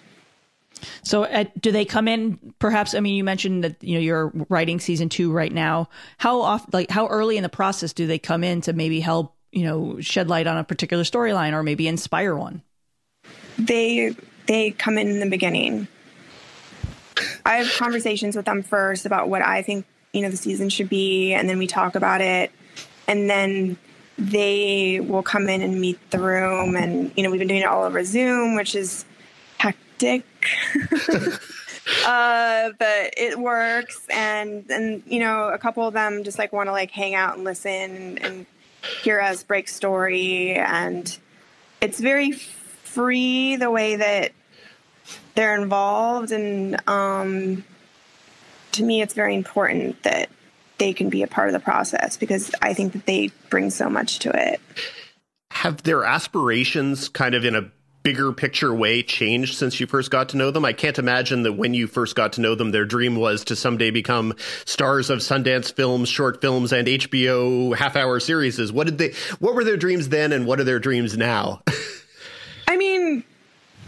[1.04, 2.54] So, uh, do they come in?
[2.60, 5.90] Perhaps, I mean, you mentioned that you know you're writing season two right now.
[6.18, 9.36] How often, like, how early in the process do they come in to maybe help
[9.52, 12.62] you know shed light on a particular storyline or maybe inspire one?
[13.58, 14.16] They
[14.48, 15.88] they come in in the beginning.
[17.46, 20.90] I have conversations with them first about what I think you know the season should
[20.90, 22.52] be, and then we talk about it,
[23.08, 23.78] and then
[24.18, 27.68] they will come in and meet the room, and you know we've been doing it
[27.68, 29.06] all over Zoom, which is
[29.58, 30.26] hectic.
[32.06, 36.68] uh, but it works, and and you know a couple of them just like want
[36.68, 38.46] to like hang out and listen and, and
[39.04, 41.18] hear us break story, and
[41.82, 44.32] it's very free the way that
[45.36, 46.32] they're involved.
[46.32, 47.64] And um,
[48.74, 50.30] to me it's very important that
[50.78, 53.90] they can be a part of the process because i think that they bring so
[53.90, 54.60] much to it.
[55.52, 57.72] Have their aspirations kind of in a
[58.04, 60.66] bigger picture way changed since you first got to know them?
[60.66, 63.56] I can't imagine that when you first got to know them, their dream was to
[63.56, 64.34] someday become
[64.66, 68.72] stars of Sundance films, short films, and HBO half hour series.
[68.72, 71.62] What did they, what were their dreams then and what are their dreams now?
[72.68, 73.24] I mean,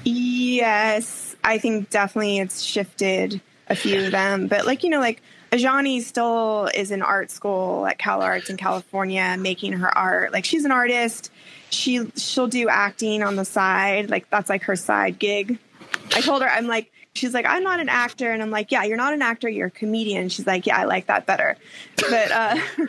[0.04, 5.22] yes, I think definitely it's shifted a few of them, but like, you know, like
[5.52, 10.34] Ajani still is in art school at Cal Arts in California making her art.
[10.34, 11.32] Like she's an artist
[11.70, 15.60] she she'll do acting on the side like that's like her side gig.
[16.14, 18.84] I told her i'm like she's like i'm not an actor and i'm like yeah
[18.84, 20.30] you're not an actor you're a comedian.
[20.30, 21.58] She's like yeah i like that better.
[21.98, 22.58] But uh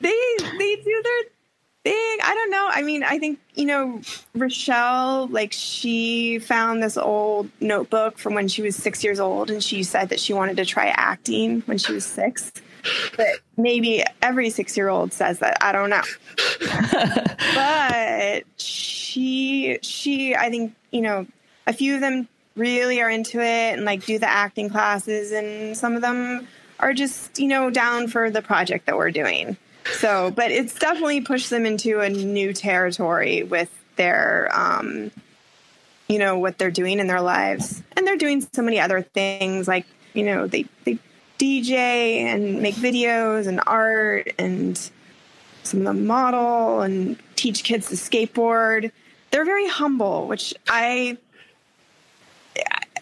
[0.00, 1.22] they they do their
[1.84, 2.18] thing.
[2.22, 2.68] I don't know.
[2.70, 4.00] I mean i think you know
[4.36, 9.62] rachelle like she found this old notebook from when she was six years old and
[9.62, 12.52] she said that she wanted to try acting when she was six
[13.16, 15.58] but maybe every six year old says that.
[15.60, 16.02] I don't know.
[17.54, 21.26] but she, she, I think, you know,
[21.66, 25.76] a few of them really are into it and like do the acting classes, and
[25.76, 26.46] some of them
[26.80, 29.56] are just, you know, down for the project that we're doing.
[29.94, 35.10] So, but it's definitely pushed them into a new territory with their, um,
[36.08, 37.82] you know, what they're doing in their lives.
[37.96, 40.98] And they're doing so many other things like, you know, they, they
[41.42, 44.78] DJ and make videos and art and
[45.64, 48.92] some of them model and teach kids to skateboard.
[49.32, 51.18] They're very humble, which I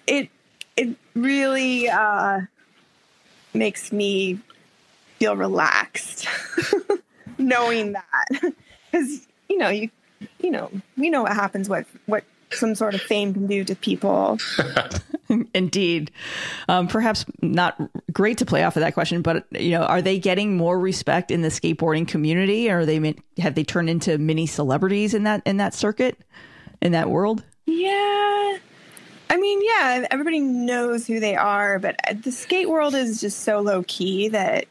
[0.06, 0.30] it
[0.76, 2.40] it really uh,
[3.52, 4.38] makes me
[5.18, 6.26] feel relaxed
[7.38, 8.26] knowing that
[8.90, 9.90] because you know you
[10.38, 13.74] you know we know what happens what what some sort of fame can do to
[13.74, 14.38] people.
[15.54, 16.10] Indeed.
[16.68, 17.80] Um, perhaps not
[18.12, 21.30] great to play off of that question, but you know, are they getting more respect
[21.30, 22.70] in the skateboarding community?
[22.70, 26.18] Or are they have they turned into mini celebrities in that in that circuit,
[26.82, 27.44] in that world?
[27.66, 28.58] Yeah.
[29.30, 33.60] I mean, yeah, everybody knows who they are, but the skate world is just so
[33.60, 34.66] low key that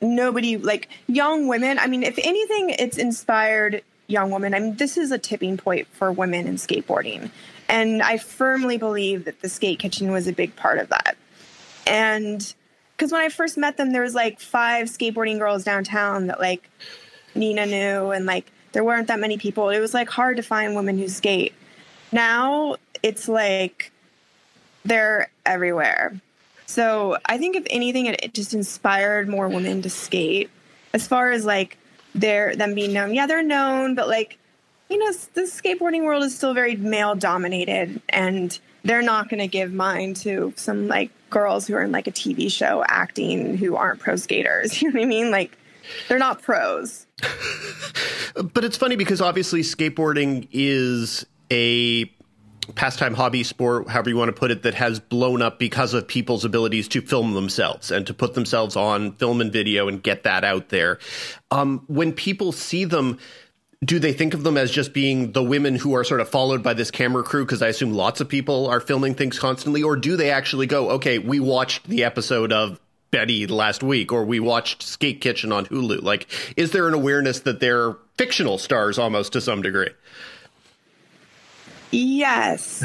[0.00, 1.78] nobody like young women.
[1.78, 4.54] I mean, if anything, it's inspired young women.
[4.54, 7.30] I mean, this is a tipping point for women in skateboarding.
[7.68, 11.16] And I firmly believe that the skate kitchen was a big part of that.
[11.86, 12.54] And
[12.96, 16.68] because when I first met them, there was like five skateboarding girls downtown that like
[17.34, 19.68] Nina knew, and like there weren't that many people.
[19.68, 21.54] It was like hard to find women who skate.
[22.10, 23.92] Now it's like
[24.84, 26.18] they're everywhere.
[26.66, 30.50] So I think if anything, it just inspired more women to skate.
[30.92, 31.76] As far as like
[32.20, 33.14] they're them being known.
[33.14, 34.38] Yeah, they're known, but like
[34.88, 39.46] you know, the skateboarding world is still very male dominated, and they're not going to
[39.46, 43.76] give mine to some like girls who are in like a TV show acting who
[43.76, 44.80] aren't pro skaters.
[44.82, 45.30] You know what I mean?
[45.30, 45.58] Like
[46.08, 47.06] they're not pros.
[48.52, 52.10] but it's funny because obviously skateboarding is a
[52.74, 56.06] pastime hobby sport, however you want to put it, that has blown up because of
[56.06, 60.24] people's abilities to film themselves and to put themselves on film and video and get
[60.24, 60.98] that out there.
[61.50, 63.18] Um, when people see them,
[63.84, 66.62] do they think of them as just being the women who are sort of followed
[66.62, 67.44] by this camera crew?
[67.44, 69.82] Because I assume lots of people are filming things constantly.
[69.82, 74.24] Or do they actually go, okay, we watched the episode of Betty last week, or
[74.24, 76.02] we watched Skate Kitchen on Hulu?
[76.02, 79.90] Like, is there an awareness that they're fictional stars almost to some degree?
[81.90, 82.84] Yes.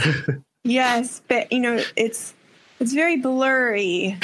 [0.64, 2.34] yes, but you know, it's
[2.80, 4.18] it's very blurry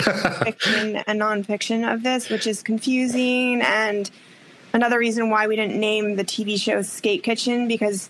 [0.43, 3.61] fiction and nonfiction of this, which is confusing.
[3.61, 4.09] And
[4.73, 8.09] another reason why we didn't name the TV show Skate Kitchen because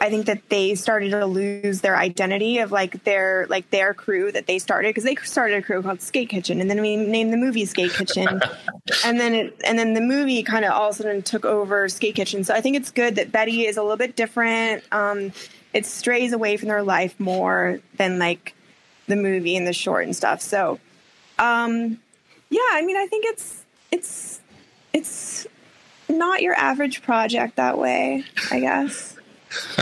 [0.00, 4.32] I think that they started to lose their identity of like their like their crew
[4.32, 7.32] that they started because they started a crew called Skate Kitchen and then we named
[7.32, 8.40] the movie Skate Kitchen.
[9.04, 11.88] And then it and then the movie kind of all of a sudden took over
[11.88, 12.42] Skate Kitchen.
[12.42, 14.82] So I think it's good that Betty is a little bit different.
[14.92, 15.32] Um,
[15.72, 18.54] it strays away from their life more than like
[19.06, 20.40] the movie and the short and stuff.
[20.40, 20.78] So,
[21.38, 22.00] um,
[22.50, 24.40] yeah, I mean, I think it's it's
[24.92, 25.46] it's
[26.08, 29.16] not your average project that way, I guess.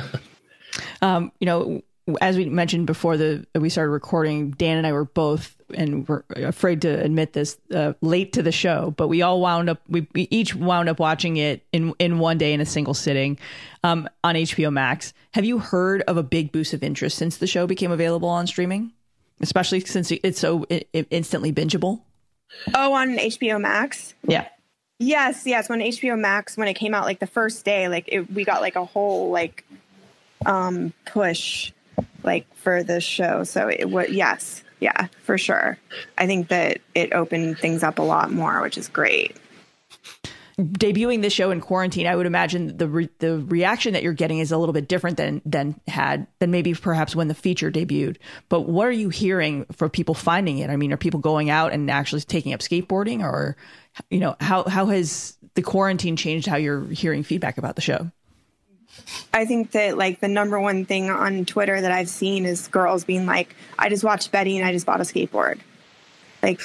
[1.03, 1.83] um, you know,
[2.21, 6.23] as we mentioned before the we started recording, Dan and I were both and we're
[6.37, 10.07] afraid to admit this uh, late to the show, but we all wound up we,
[10.15, 13.39] we, each wound up watching it in in one day in a single sitting
[13.85, 15.13] um, on HBO Max.
[15.33, 18.47] Have you heard of a big boost of interest since the show became available on
[18.47, 18.93] streaming,
[19.41, 20.65] especially since it's so
[21.11, 22.01] instantly bingeable?
[22.75, 24.15] Oh, on HBO Max.
[24.27, 24.49] Yeah.
[24.99, 25.69] Yes, yes.
[25.69, 28.61] When HBO Max, when it came out, like the first day, like it, we got
[28.61, 29.65] like a whole like
[30.45, 31.73] um push,
[32.23, 33.45] like for the show.
[33.45, 35.79] So it was yes, yeah, for sure.
[36.19, 39.37] I think that it opened things up a lot more, which is great.
[40.59, 44.41] Debuting this show in quarantine, I would imagine the re- the reaction that you're getting
[44.41, 48.17] is a little bit different than than had than maybe perhaps when the feature debuted.
[48.51, 50.69] But what are you hearing for people finding it?
[50.69, 53.57] I mean, are people going out and actually taking up skateboarding, or
[54.11, 58.11] you know, how how has the quarantine changed how you're hearing feedback about the show?
[59.33, 63.05] I think that like the number one thing on Twitter that I've seen is girls
[63.05, 65.61] being like, I just watched Betty and I just bought a skateboard.
[66.43, 66.61] Like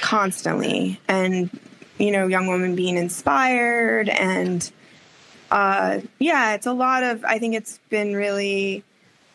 [0.00, 1.00] constantly.
[1.08, 1.50] And,
[1.98, 4.70] you know, young women being inspired and
[5.50, 8.82] uh yeah, it's a lot of I think it's been really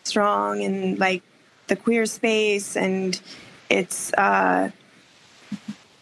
[0.04, 1.24] strong in like
[1.68, 3.20] the queer space and
[3.70, 4.72] it's uh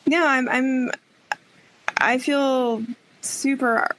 [0.05, 0.91] yeah, I'm I'm
[1.97, 2.83] I feel
[3.21, 3.89] super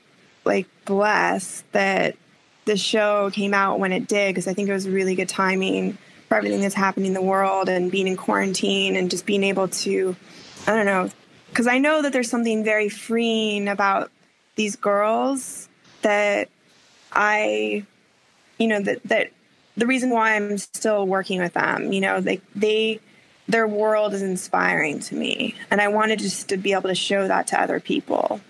[0.45, 2.17] like blessed that
[2.69, 5.97] the show came out when it did because I think it was really good timing
[6.29, 9.69] for everything that's happening in the world and being in quarantine and just being able
[9.69, 10.14] to,
[10.66, 11.11] I don't know,
[11.49, 14.11] because I know that there's something very freeing about
[14.57, 15.71] these girls
[16.03, 16.51] that
[17.11, 17.87] I,
[18.59, 19.31] you know, that that
[19.79, 23.01] the reason why I'm still working with them, you know, they they
[23.49, 27.27] their world is inspiring to me, and I wanted just to be able to show
[27.27, 28.43] that to other people.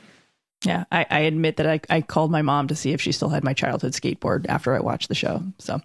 [0.64, 3.28] Yeah, I, I admit that I, I called my mom to see if she still
[3.28, 5.40] had my childhood skateboard after I watched the show.
[5.58, 5.80] So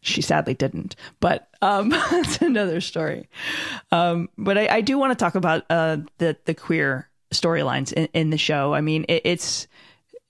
[0.00, 3.28] she sadly didn't, but um, that's another story.
[3.92, 8.08] Um, but I, I do want to talk about uh, the the queer storylines in,
[8.14, 8.74] in the show.
[8.74, 9.68] I mean, it, it's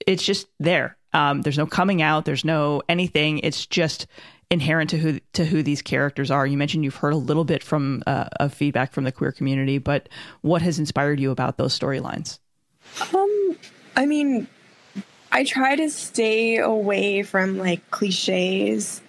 [0.07, 0.97] it's just there.
[1.14, 2.26] Um, there's no coming out.
[2.26, 3.38] There's no anything.
[3.38, 4.07] It's just
[4.51, 6.47] inherent to who to who these characters are.
[6.47, 9.78] You mentioned you've heard a little bit from uh, of feedback from the queer community,
[9.78, 10.11] but
[10.42, 12.38] what has inspired you about those storylines?
[13.14, 13.57] Um,
[13.97, 14.47] I mean,
[15.32, 19.01] I try to stay away from like cliches.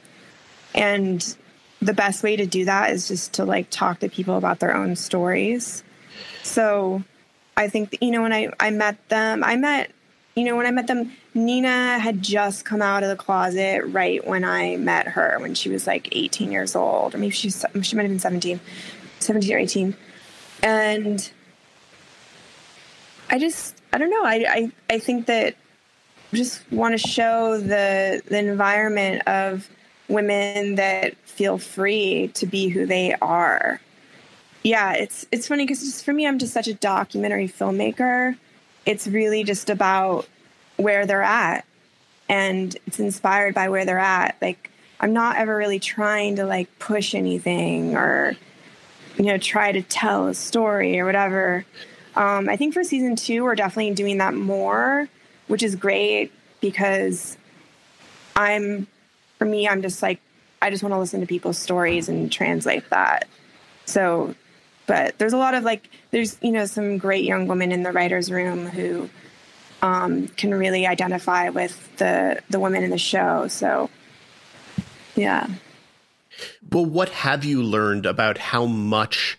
[0.74, 1.38] And
[1.82, 4.76] the best way to do that is just to like talk to people about their
[4.76, 5.84] own stories.
[6.44, 7.04] So
[7.56, 9.92] I think, you know, when I, I met them, I met,
[10.36, 14.26] you know, when I met them, Nina had just come out of the closet right
[14.26, 17.96] when I met her, when she was like 18 years old, or maybe she's, she
[17.96, 18.60] might have been 17,
[19.20, 19.96] 17 or 18.
[20.64, 21.32] And
[23.30, 24.24] I just, I don't know.
[24.24, 25.56] I, I, I think that
[26.34, 29.70] just want to show the the environment of
[30.10, 33.80] women that feel free to be who they are.
[34.64, 38.38] Yeah, it's it's funny because just for me, I'm just such a documentary filmmaker.
[38.86, 40.28] It's really just about
[40.78, 41.66] where they're at,
[42.28, 44.36] and it's inspired by where they're at.
[44.42, 48.36] Like I'm not ever really trying to like push anything or
[49.18, 51.66] you know try to tell a story or whatever.
[52.18, 55.07] Um, I think for season two, we're definitely doing that more,
[55.47, 57.38] which is great because
[58.36, 58.88] I'm,
[59.38, 60.20] for me, I'm just like,
[60.59, 63.28] I just want to listen to people's stories and translate that.
[63.86, 64.34] So,
[64.88, 67.91] but there's a lot of like, there's, you know, some great young women in the
[67.91, 69.11] writer's room who
[69.84, 73.47] um, can really identify with the, the women in the show.
[73.47, 73.91] So,
[75.15, 75.45] yeah.
[76.72, 79.38] Well, what have you learned about how much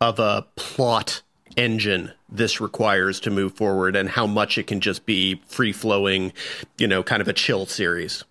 [0.00, 1.22] of a plot
[1.56, 6.32] engine this requires to move forward and how much it can just be free flowing,
[6.78, 8.24] you know, kind of a chill series?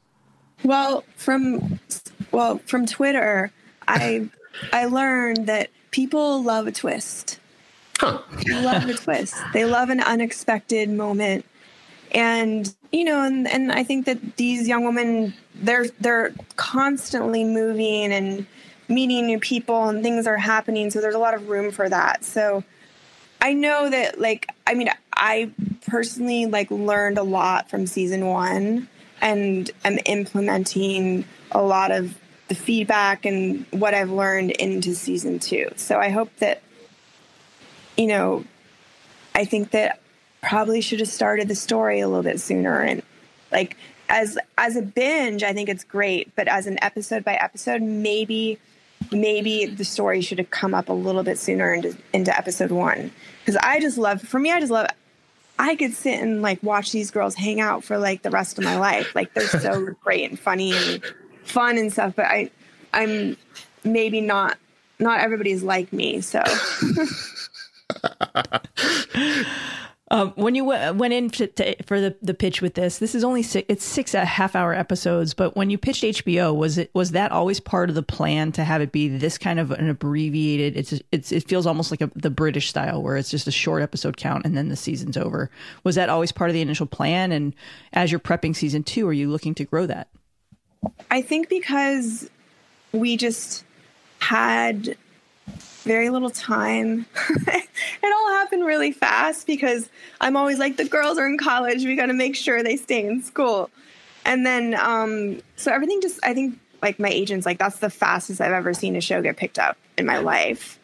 [0.64, 1.80] Well, from
[2.32, 3.52] well, from Twitter,
[3.88, 4.30] I
[4.74, 7.40] I learned that people love a twist.
[8.00, 8.22] Huh.
[8.46, 9.36] They love a twist.
[9.54, 11.46] They love an unexpected moment.
[12.12, 18.12] And you know, and, and I think that these young women they're they're constantly moving
[18.12, 18.46] and
[18.88, 20.92] meeting new people and things are happening.
[20.92, 22.24] So there's a lot of room for that.
[22.24, 22.64] So
[23.46, 25.52] I know that like I mean I
[25.86, 28.88] personally like learned a lot from season 1
[29.22, 32.18] and I'm implementing a lot of
[32.48, 35.74] the feedback and what I've learned into season 2.
[35.76, 36.64] So I hope that
[37.96, 38.46] you know
[39.36, 40.00] I think that
[40.42, 43.04] probably should have started the story a little bit sooner and
[43.52, 43.78] like
[44.10, 48.58] as as a binge I think it's great, but as an episode by episode maybe
[49.12, 53.12] maybe the story should have come up a little bit sooner into, into episode one.
[53.46, 54.88] Because I just love, for me, I just love,
[55.60, 58.64] I could sit and like watch these girls hang out for like the rest of
[58.64, 59.14] my life.
[59.14, 61.04] Like they're so great and funny and
[61.44, 62.16] fun and stuff.
[62.16, 62.50] But I,
[62.92, 63.38] I'm
[63.84, 64.58] maybe not
[64.98, 66.42] not everybody's like me, so.
[70.12, 73.16] Um, when you w- went in to, to, for the, the pitch with this, this
[73.16, 75.34] is only six, it's six a half hour episodes.
[75.34, 78.64] But when you pitched HBO, was it was that always part of the plan to
[78.64, 80.78] have it be this kind of an abbreviated?
[80.78, 83.82] It's it's it feels almost like a, the British style where it's just a short
[83.82, 85.50] episode count and then the season's over.
[85.84, 87.32] Was that always part of the initial plan?
[87.32, 87.56] And
[87.92, 90.08] as you're prepping season two, are you looking to grow that?
[91.10, 92.30] I think because
[92.92, 93.66] we just
[94.20, 94.98] had
[95.86, 97.06] very little time.
[97.30, 97.68] it
[98.04, 101.86] all happened really fast because I'm always like, the girls are in college.
[101.86, 103.70] We got to make sure they stay in school.
[104.26, 108.42] And then, um, so everything just, I think, like my agent's like, that's the fastest
[108.42, 110.80] I've ever seen a show get picked up in my life.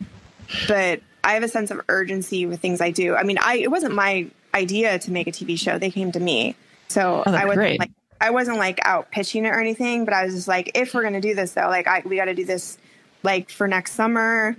[0.67, 3.15] But I have a sense of urgency with things I do.
[3.15, 5.77] I mean, I it wasn't my idea to make a TV show.
[5.77, 6.55] They came to me.
[6.87, 7.79] So oh, I wasn't great.
[7.79, 10.93] like I wasn't like out pitching it or anything, but I was just like, if
[10.93, 12.77] we're gonna do this though, like I we gotta do this
[13.23, 14.55] like for next summer.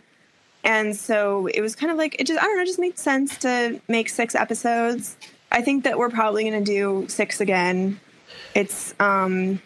[0.64, 2.98] And so it was kind of like it just I don't know, it just made
[2.98, 5.16] sense to make six episodes.
[5.50, 8.00] I think that we're probably going to do six again.
[8.54, 9.60] It's um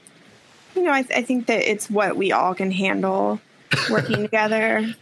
[0.75, 3.41] you know, I, th- I think that it's what we all can handle
[3.91, 4.95] working together.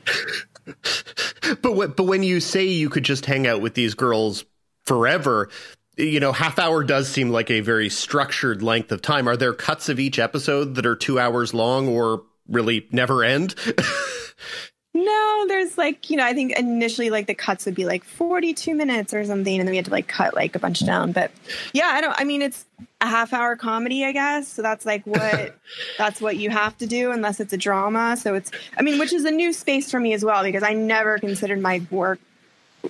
[1.60, 4.44] But what, but when you say you could just hang out with these girls
[4.86, 5.50] forever,
[5.96, 9.28] you know, half hour does seem like a very structured length of time.
[9.28, 13.54] Are there cuts of each episode that are two hours long or really never end?
[14.96, 18.76] No, there's like, you know, I think initially like the cuts would be like 42
[18.76, 21.10] minutes or something, and then we had to like cut like a bunch down.
[21.10, 21.32] But
[21.72, 22.64] yeah, I don't, I mean, it's
[23.00, 24.46] a half hour comedy, I guess.
[24.46, 25.56] So that's like what,
[25.98, 28.16] that's what you have to do unless it's a drama.
[28.16, 30.74] So it's, I mean, which is a new space for me as well, because I
[30.74, 32.20] never considered my work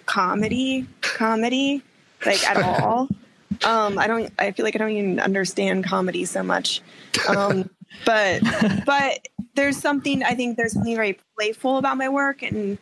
[0.04, 1.82] comedy, comedy,
[2.24, 3.08] like at all.
[3.62, 6.82] Um, I don't, I feel like I don't even understand comedy so much.
[7.28, 7.70] Um,
[8.04, 8.42] but,
[8.84, 12.78] but there's something I think there's something very playful about my work and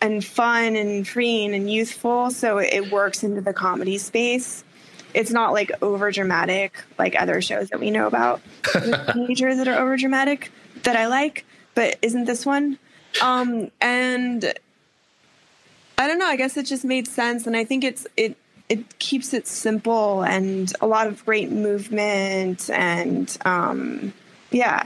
[0.00, 2.30] and fun and freeing and youthful.
[2.30, 4.64] So it works into the comedy space.
[5.12, 8.40] It's not like over dramatic like other shows that we know about.
[9.12, 10.50] teenagers that are over dramatic
[10.84, 11.44] that I like,
[11.74, 12.78] but isn't this one?
[13.20, 14.54] Um, and
[15.98, 16.26] I don't know.
[16.26, 18.36] I guess it just made sense, and I think it's it
[18.70, 24.14] it keeps it simple and a lot of great movement and um,
[24.52, 24.84] yeah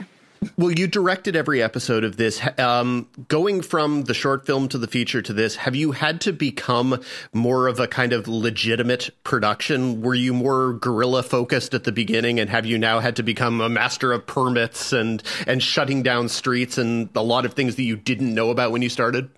[0.57, 2.41] well, you directed every episode of this.
[2.57, 6.33] Um, going from the short film to the feature to this, have you had to
[6.33, 7.01] become
[7.33, 10.01] more of a kind of legitimate production?
[10.01, 13.61] Were you more guerrilla focused at the beginning, and have you now had to become
[13.61, 17.83] a master of permits and and shutting down streets and a lot of things that
[17.83, 19.29] you didn't know about when you started?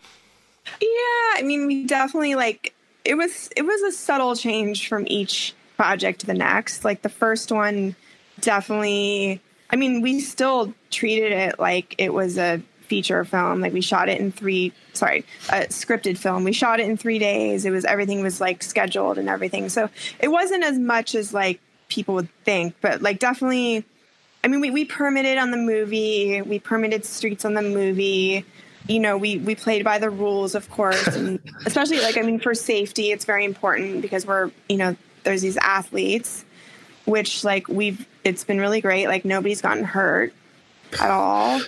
[0.82, 2.74] Yeah, I mean, we definitely like
[3.06, 6.84] it was it was a subtle change from each project to the next.
[6.84, 7.96] Like the first one
[8.42, 13.62] definitely I mean, we still treated it like it was a feature film.
[13.62, 16.44] Like we shot it in three, sorry, a scripted film.
[16.44, 17.66] We shot it in three days.
[17.66, 19.70] It was everything was like scheduled and everything.
[19.70, 19.90] So
[20.20, 21.60] it wasn't as much as like
[21.90, 23.86] people would think, but like definitely.
[24.44, 26.42] I mean, we, we permitted on the movie.
[26.42, 28.46] We permitted streets on the movie.
[28.88, 32.40] You know, we we played by the rules, of course, and especially like I mean,
[32.40, 36.46] for safety, it's very important because we're you know there's these athletes
[37.08, 39.08] which like we've it's been really great.
[39.08, 40.34] Like nobody's gotten hurt
[41.00, 41.62] at all.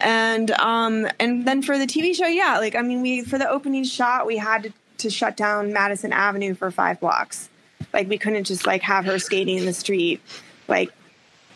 [0.00, 3.48] And um and then for the TV show, yeah, like I mean we for the
[3.48, 7.48] opening shot we had to, to shut down Madison Avenue for five blocks.
[7.92, 10.20] Like we couldn't just like have her skating in the street.
[10.66, 10.90] Like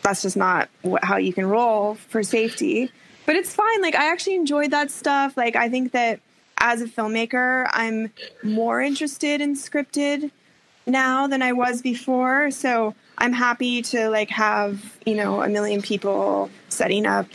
[0.01, 0.69] that's just not
[1.03, 2.89] how you can roll for safety.
[3.25, 3.81] But it's fine.
[3.81, 5.35] Like I actually enjoyed that stuff.
[5.35, 6.21] Like I think that
[6.59, 10.31] as a filmmaker, I'm more interested in scripted
[10.85, 12.49] now than I was before.
[12.51, 17.27] So I'm happy to like have, you know, a million people setting up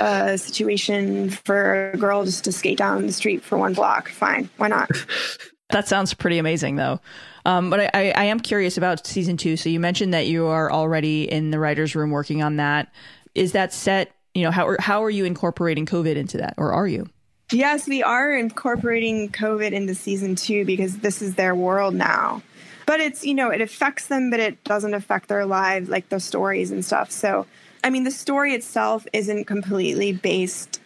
[0.00, 4.08] a situation for a girl just to skate down the street for one block.
[4.08, 4.48] Fine.
[4.56, 4.90] Why not?
[5.70, 7.00] that sounds pretty amazing though.
[7.46, 9.56] Um, but I, I am curious about season two.
[9.56, 12.92] So you mentioned that you are already in the writer's room working on that.
[13.34, 16.88] Is that set, you know, how, how are you incorporating COVID into that or are
[16.88, 17.08] you?
[17.52, 22.42] Yes, we are incorporating COVID into season two because this is their world now
[22.86, 26.20] but it's you know it affects them but it doesn't affect their lives like the
[26.20, 27.10] stories and stuff.
[27.10, 27.46] So
[27.82, 30.80] i mean the story itself isn't completely based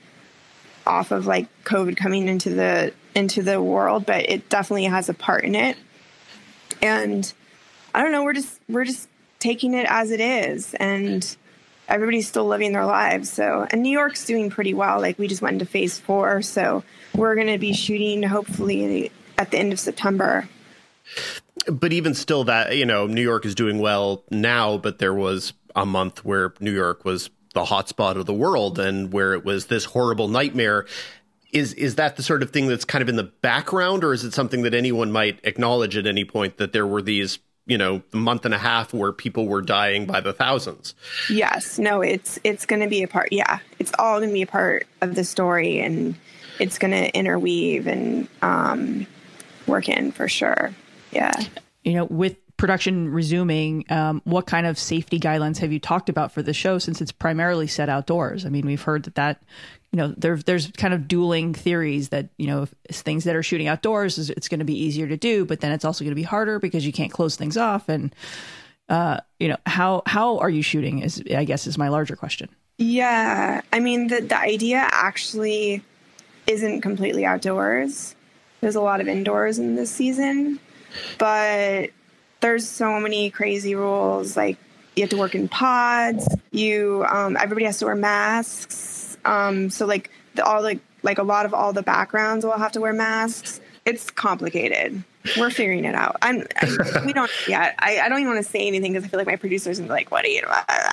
[0.86, 5.14] off of like covid coming into the into the world but it definitely has a
[5.14, 5.76] part in it.
[6.82, 7.32] And
[7.94, 11.36] i don't know we're just we're just taking it as it is and
[11.88, 13.30] everybody's still living their lives.
[13.30, 15.00] So and new york's doing pretty well.
[15.00, 16.84] Like we just went into phase four so
[17.14, 20.48] we're going to be shooting hopefully at the end of september
[21.66, 25.52] but even still, that you know, New York is doing well now, but there was
[25.74, 29.66] a month where New York was the hotspot of the world and where it was
[29.66, 30.86] this horrible nightmare.
[31.52, 34.22] Is is that the sort of thing that's kind of in the background, or is
[34.24, 38.02] it something that anyone might acknowledge at any point that there were these you know
[38.12, 40.94] month and a half where people were dying by the thousands?
[41.30, 41.78] Yes.
[41.78, 44.46] No it's it's going to be a part yeah it's all going to be a
[44.46, 46.16] part of the story and
[46.60, 49.06] it's going to interweave and um,
[49.66, 50.74] work in for sure
[51.12, 51.32] yeah.
[51.84, 56.32] You know with production resuming um, what kind of safety guidelines have you talked about
[56.32, 58.44] for the show since it's primarily set outdoors?
[58.44, 59.42] I mean we've heard that that
[59.92, 63.68] you know there, there's kind of dueling theories that you know things that are shooting
[63.68, 66.16] outdoors is it's going to be easier to do but then it's also going to
[66.16, 67.88] be harder because you can't close things off.
[67.88, 68.14] And
[68.88, 72.48] uh, you know how how are you shooting is i guess is my larger question.
[72.78, 73.60] Yeah.
[73.72, 75.82] I mean the, the idea actually
[76.46, 78.14] isn't completely outdoors.
[78.60, 80.58] There's a lot of indoors in this season
[81.18, 81.90] but
[82.40, 84.56] there's so many crazy rules like
[84.96, 89.86] you have to work in pods you um, everybody has to wear masks um, so
[89.86, 92.92] like the, all the like a lot of all the backgrounds will have to wear
[92.92, 93.60] masks.
[93.84, 95.02] It's complicated.
[95.38, 96.16] We're figuring it out.
[96.22, 96.46] I'm.
[96.56, 97.74] I, we don't yet.
[97.78, 99.86] I, I don't even want to say anything because I feel like my producers are
[99.86, 100.42] like, "What are you?"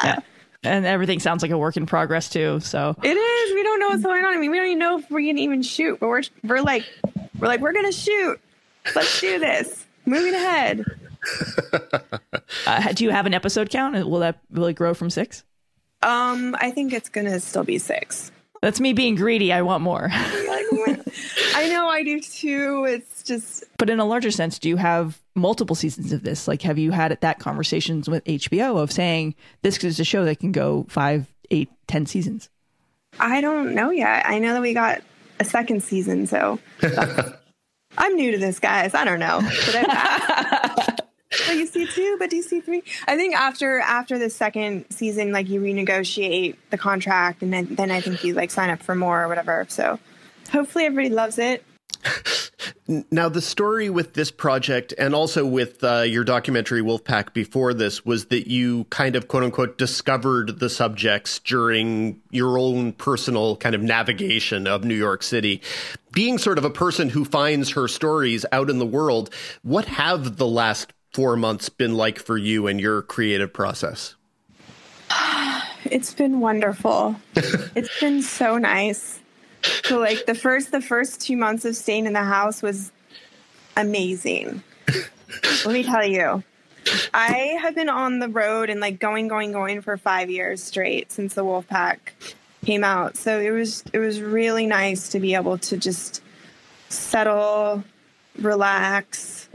[0.03, 0.19] Yeah.
[0.63, 2.59] And everything sounds like a work in progress too.
[2.59, 3.53] So it is.
[3.53, 4.33] We don't know what's going on.
[4.33, 5.99] I mean, we don't even know if we can even shoot.
[5.99, 6.85] But we're we're like
[7.39, 8.39] we're like we're gonna shoot.
[8.93, 9.85] Let's do this.
[10.05, 10.85] Moving ahead.
[12.67, 13.95] uh, do you have an episode count?
[14.07, 15.43] Will that will it grow from six?
[16.03, 18.31] Um, I think it's gonna still be six.
[18.61, 19.51] That's me being greedy.
[19.51, 20.09] I want more.
[21.55, 22.85] I know I do too.
[22.87, 23.63] It's just.
[23.77, 26.47] But in a larger sense, do you have multiple seasons of this?
[26.47, 30.39] Like, have you had that conversations with HBO of saying this is a show that
[30.39, 32.49] can go five, eight, ten seasons?
[33.19, 34.25] I don't know yet.
[34.27, 35.01] I know that we got
[35.39, 36.59] a second season, so
[37.97, 38.93] I'm new to this, guys.
[38.93, 39.41] I don't know.
[41.47, 42.83] but you see two, but do you see three?
[43.07, 47.91] I think after after the second season, like you renegotiate the contract, and then then
[47.91, 49.65] I think you like sign up for more or whatever.
[49.69, 49.99] So
[50.51, 51.63] hopefully everybody loves it.
[53.09, 58.05] Now, the story with this project and also with uh, your documentary Wolfpack before this
[58.05, 63.73] was that you kind of quote unquote discovered the subjects during your own personal kind
[63.73, 65.63] of navigation of New York City.
[66.11, 69.33] Being sort of a person who finds her stories out in the world,
[69.63, 74.15] what have the last four months been like for you and your creative process?
[75.91, 77.15] It's been wonderful.
[77.35, 79.19] it's been so nice.
[79.83, 82.91] So like the first the first two months of staying in the house was
[83.75, 84.63] amazing.
[85.65, 86.43] Let me tell you.
[87.13, 91.11] I have been on the road and like going, going, going for five years straight
[91.11, 91.97] since the Wolfpack
[92.63, 93.17] came out.
[93.17, 96.21] So it was it was really nice to be able to just
[96.89, 97.83] settle,
[98.39, 99.49] relax,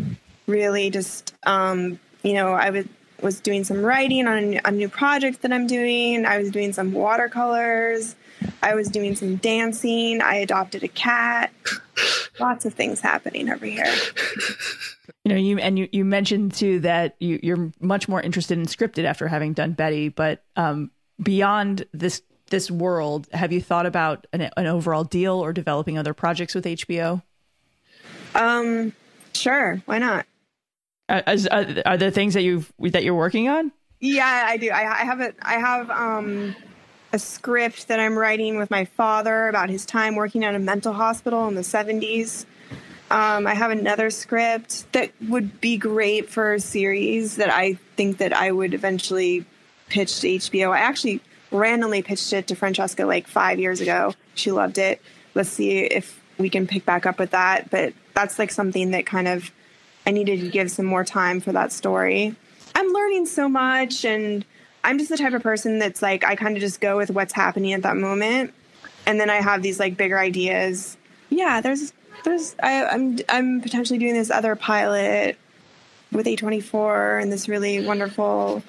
[0.46, 2.86] really just um, you know I was
[3.22, 6.24] was doing some writing on a new project that I'm doing.
[6.24, 8.16] I was doing some watercolors.
[8.62, 10.20] I was doing some dancing.
[10.20, 11.52] I adopted a cat.
[12.38, 13.92] Lots of things happening over here.
[15.24, 18.66] You know, you and you, you mentioned too that you, you're much more interested in
[18.66, 20.90] scripted after having done Betty, but um,
[21.22, 26.14] beyond this this world, have you thought about an, an overall deal or developing other
[26.14, 27.22] projects with HBO?
[28.34, 28.92] Um,
[29.34, 30.26] sure, why not?
[31.08, 33.72] Uh, are, are there things that you've that you're working on?
[34.00, 34.70] Yeah, I do.
[34.70, 36.56] I, I have a I have um
[37.12, 40.92] a script that I'm writing with my father about his time working at a mental
[40.92, 42.44] hospital in the 70s.
[43.10, 48.18] Um, I have another script that would be great for a series that I think
[48.18, 49.44] that I would eventually
[49.88, 50.70] pitch to HBO.
[50.70, 51.20] I actually
[51.50, 54.14] randomly pitched it to Francesca like five years ago.
[54.34, 55.02] She loved it.
[55.34, 57.70] Let's see if we can pick back up with that.
[57.70, 59.50] But that's like something that kind of
[60.06, 62.36] I needed to give some more time for that story.
[62.74, 64.44] I'm learning so much and
[64.82, 67.32] I'm just the type of person that's like I kind of just go with what's
[67.32, 68.54] happening at that moment.
[69.06, 70.96] And then I have these like bigger ideas.
[71.28, 71.92] Yeah, there's
[72.24, 75.38] there's I, I'm I'm potentially doing this other pilot
[76.12, 78.62] with A24 and this really wonderful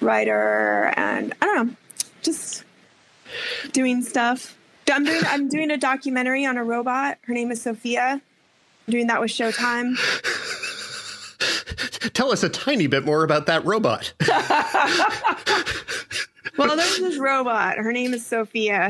[0.00, 1.76] writer and I don't know,
[2.22, 2.64] just
[3.72, 4.56] doing stuff.
[4.90, 7.18] I'm doing I'm doing a documentary on a robot.
[7.22, 8.20] Her name is Sophia
[8.88, 9.96] doing that with Showtime.
[12.12, 14.12] Tell us a tiny bit more about that robot.
[16.56, 17.78] well, there's this robot.
[17.78, 18.88] Her name is Sophia,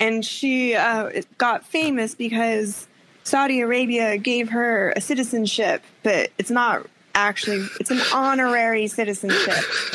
[0.00, 2.86] and she uh, got famous because
[3.24, 9.64] Saudi Arabia gave her a citizenship, but it's not actually it's an honorary citizenship,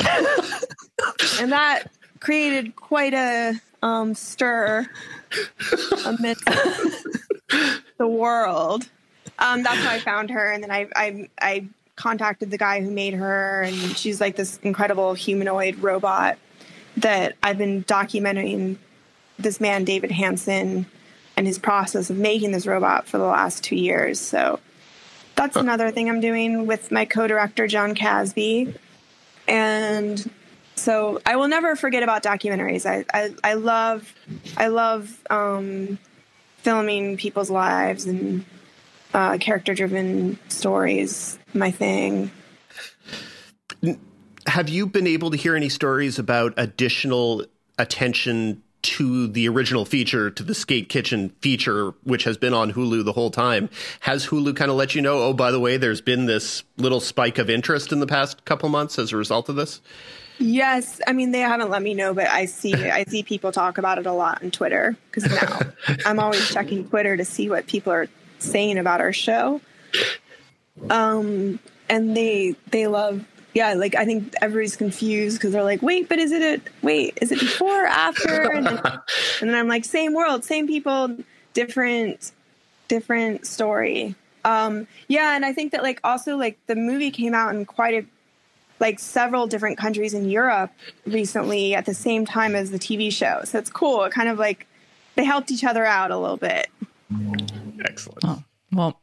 [1.40, 1.84] and that
[2.20, 4.86] created quite a um, stir
[6.04, 6.44] amidst
[7.98, 8.88] the world.
[9.38, 11.68] Um, that's how I found her, and then I, I I
[11.98, 16.38] contacted the guy who made her, and she's like this incredible humanoid robot
[16.96, 18.78] that I've been documenting
[19.38, 20.86] this man, David Hanson,
[21.36, 24.18] and his process of making this robot for the last two years.
[24.18, 24.60] So
[25.34, 25.60] that's huh.
[25.60, 28.74] another thing I'm doing with my co director, John Casby.
[29.46, 30.30] And
[30.76, 32.86] so I will never forget about documentaries.
[32.86, 34.14] I, I, I love,
[34.56, 35.98] I love um,
[36.58, 38.44] filming people's lives and
[39.14, 42.30] uh, character driven stories, my thing.
[44.46, 47.44] Have you been able to hear any stories about additional
[47.78, 53.04] attention to the original feature, to the Skate Kitchen feature, which has been on Hulu
[53.04, 53.68] the whole time?
[54.00, 57.00] Has Hulu kind of let you know, oh, by the way, there's been this little
[57.00, 59.80] spike of interest in the past couple months as a result of this?
[60.40, 63.76] Yes, I mean they haven't let me know, but I see I see people talk
[63.76, 67.66] about it a lot on Twitter because now I'm always checking Twitter to see what
[67.66, 68.08] people are
[68.38, 69.60] saying about our show.
[70.90, 71.58] Um,
[71.88, 73.24] and they they love
[73.54, 77.18] yeah, like I think everybody's confused because they're like, wait, but is it a wait?
[77.20, 78.52] Is it before or after?
[78.52, 78.78] And then,
[79.40, 81.16] and then I'm like, same world, same people,
[81.54, 82.32] different
[82.86, 84.14] different story.
[84.44, 88.04] Um, yeah, and I think that like also like the movie came out in quite
[88.04, 88.06] a
[88.80, 90.70] like several different countries in Europe
[91.04, 93.40] recently at the same time as the TV show.
[93.44, 94.04] So it's cool.
[94.04, 94.66] It kind of like
[95.16, 96.68] they helped each other out a little bit.
[97.84, 98.20] Excellent.
[98.24, 98.42] Oh,
[98.72, 99.00] well,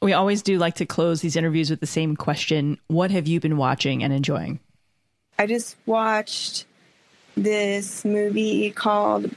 [0.00, 2.78] we always do like to close these interviews with the same question.
[2.88, 4.60] What have you been watching and enjoying?
[5.38, 6.66] I just watched
[7.36, 9.30] this movie called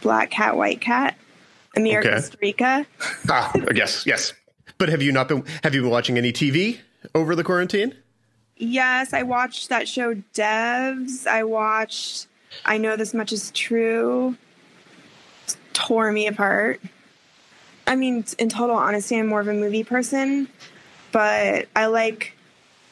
[0.00, 1.16] Black Cat, White Cat,
[1.74, 2.10] Emir okay.
[2.10, 2.86] Kusturica.
[3.28, 4.32] ah, yes, yes.
[4.78, 6.78] But have you not been have you been watching any TV
[7.14, 7.94] over the quarantine?
[8.56, 11.26] Yes, I watched that show Devs.
[11.26, 12.26] I watched
[12.64, 14.36] I Know This Much Is True.
[15.48, 16.80] It tore me apart.
[17.90, 20.48] I mean, in total honesty, I'm more of a movie person,
[21.10, 22.36] but I like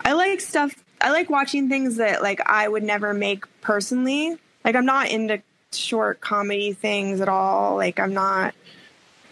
[0.01, 4.37] I like stuff I like watching things that like I would never make personally.
[4.65, 5.41] Like I'm not into
[5.73, 7.77] short comedy things at all.
[7.77, 8.57] Like I'm not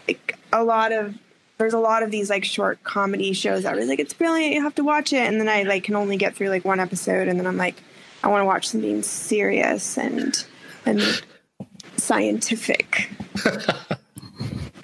[0.07, 1.15] like a lot of
[1.57, 4.63] there's a lot of these like short comedy shows that are like it's brilliant you
[4.63, 7.27] have to watch it and then i like can only get through like one episode
[7.27, 7.81] and then i'm like
[8.23, 10.45] i want to watch something serious and
[10.85, 11.23] and
[11.97, 13.09] scientific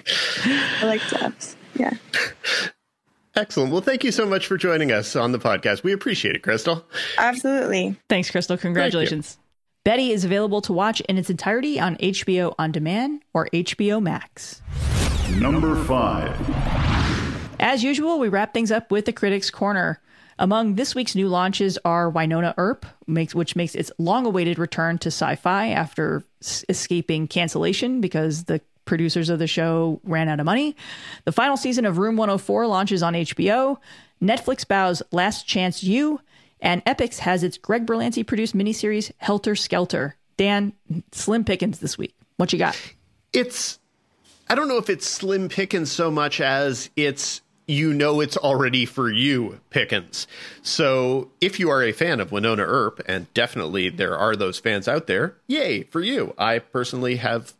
[0.44, 1.92] i like depth yeah
[3.36, 3.72] Excellent.
[3.72, 5.82] Well, thank you so much for joining us on the podcast.
[5.82, 6.84] We appreciate it, Crystal.
[7.18, 7.96] Absolutely.
[8.08, 8.56] Thanks, Crystal.
[8.56, 9.38] Congratulations.
[9.84, 14.62] Betty is available to watch in its entirety on HBO On Demand or HBO Max.
[15.38, 16.34] Number five.
[17.58, 20.00] As usual, we wrap things up with the Critics Corner.
[20.38, 25.08] Among this week's new launches are Wynonna Earp, which makes its long awaited return to
[25.08, 26.22] sci fi after
[26.68, 30.76] escaping cancellation because the producers of the show ran out of money.
[31.24, 33.78] The final season of Room 104 launches on HBO.
[34.22, 36.20] Netflix bows Last Chance U.
[36.60, 40.16] And Epix has its Greg Berlanti produced miniseries Helter Skelter.
[40.36, 40.72] Dan,
[41.12, 42.14] slim pickings this week.
[42.36, 42.76] What you got?
[43.32, 43.78] It's
[44.48, 48.84] I don't know if it's slim pickings so much as it's you know it's already
[48.84, 50.26] for you Pickens.
[50.62, 54.86] So if you are a fan of Wynonna Earp, and definitely there are those fans
[54.86, 56.34] out there, yay for you.
[56.36, 57.54] I personally have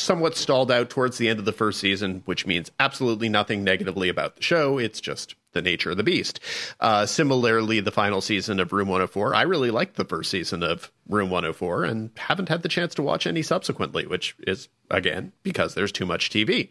[0.00, 4.08] somewhat stalled out towards the end of the first season, which means absolutely nothing negatively
[4.08, 4.78] about the show.
[4.78, 6.40] It's just the nature of the beast.
[6.78, 10.90] Uh, similarly, the final season of Room 104, I really liked the first season of
[11.08, 15.74] Room 104 and haven't had the chance to watch any subsequently, which is, again, because
[15.74, 16.68] there's too much TV.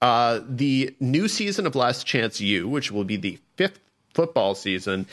[0.00, 3.80] Uh, the new season of Last Chance U, which will be the fifth
[4.14, 5.06] football season,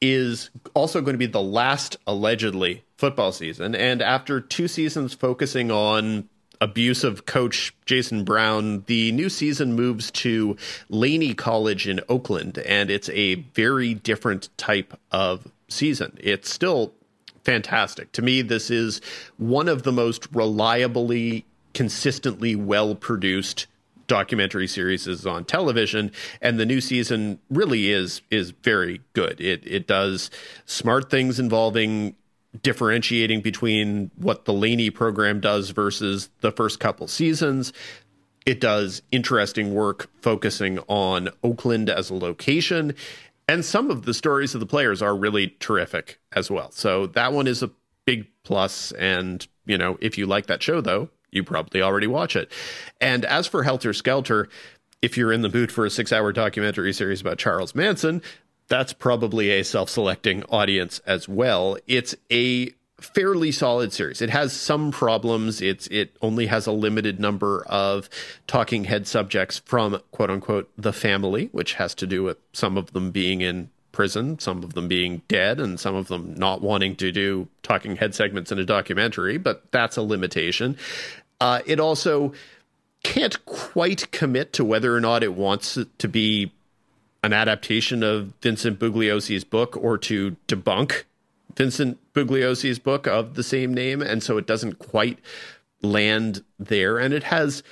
[0.00, 3.74] is also going to be the last allegedly football season.
[3.74, 6.28] And after two seasons focusing on
[6.62, 10.56] abusive coach Jason Brown, the new season moves to
[10.88, 16.16] Laney College in Oakland, and it's a very different type of season.
[16.20, 16.94] It's still
[17.42, 18.12] fantastic.
[18.12, 19.00] To me, this is
[19.38, 21.44] one of the most reliably,
[21.74, 23.66] consistently well produced
[24.06, 26.10] documentary series is on television
[26.42, 30.28] and the new season really is is very good it it does
[30.66, 32.14] smart things involving
[32.60, 37.72] differentiating between what the Laney program does versus the first couple seasons.
[38.44, 42.94] It does interesting work focusing on Oakland as a location.
[43.48, 46.70] And some of the stories of the players are really terrific as well.
[46.72, 47.70] So that one is a
[48.04, 48.92] big plus.
[48.92, 52.52] And, you know, if you like that show, though, you probably already watch it.
[53.00, 54.48] And as for Helter Skelter,
[55.00, 58.22] if you're in the mood for a six hour documentary series about Charles Manson,
[58.68, 61.76] that's probably a self selecting audience as well.
[61.86, 62.72] It's a
[63.02, 64.22] fairly solid series.
[64.22, 65.60] It has some problems.
[65.60, 68.08] It's it only has a limited number of
[68.46, 72.92] talking head subjects from quote unquote the family, which has to do with some of
[72.92, 76.96] them being in prison, some of them being dead, and some of them not wanting
[76.96, 80.76] to do talking head segments in a documentary, but that's a limitation.
[81.40, 82.32] Uh, it also
[83.02, 86.52] can't quite commit to whether or not it wants to be
[87.22, 91.04] an adaptation of Vincent Bugliosi's book or to debunk
[91.56, 94.02] Vincent Bugliosi's book of the same name.
[94.02, 95.18] And so it doesn't quite
[95.82, 96.98] land there.
[96.98, 97.62] And it has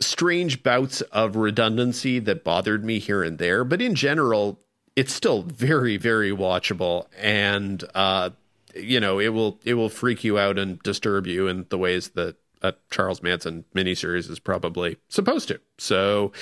[0.00, 3.64] strange bouts of redundancy that bothered me here and there.
[3.64, 4.58] But in general,
[4.96, 7.06] it's still very, very watchable.
[7.18, 8.30] And, uh,
[8.74, 12.10] you know, it will it will freak you out and disturb you in the ways
[12.10, 15.60] that a Charles Manson miniseries is probably supposed to.
[15.78, 16.32] So,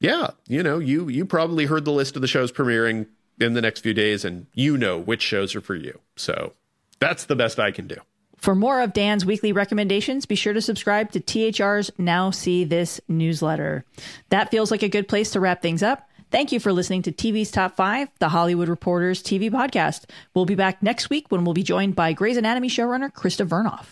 [0.00, 3.06] yeah, you know, you you probably heard the list of the shows premiering
[3.40, 6.00] in the next few days, and you know which shows are for you.
[6.16, 6.52] So
[6.98, 7.96] that's the best I can do.
[8.36, 13.00] For more of Dan's weekly recommendations, be sure to subscribe to THR's Now See This
[13.08, 13.84] newsletter.
[14.28, 16.08] That feels like a good place to wrap things up.
[16.30, 20.10] Thank you for listening to TV's Top 5, the Hollywood Reporters TV podcast.
[20.34, 23.86] We'll be back next week when we'll be joined by Grey's Anatomy showrunner Krista Vernoff.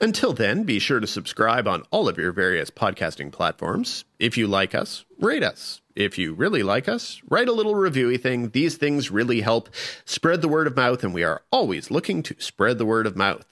[0.00, 4.04] Until then, be sure to subscribe on all of your various podcasting platforms.
[4.18, 5.80] If you like us, rate us.
[5.94, 8.50] If you really like us, write a little reviewy thing.
[8.50, 9.68] These things really help
[10.04, 13.16] spread the word of mouth, and we are always looking to spread the word of
[13.16, 13.44] mouth.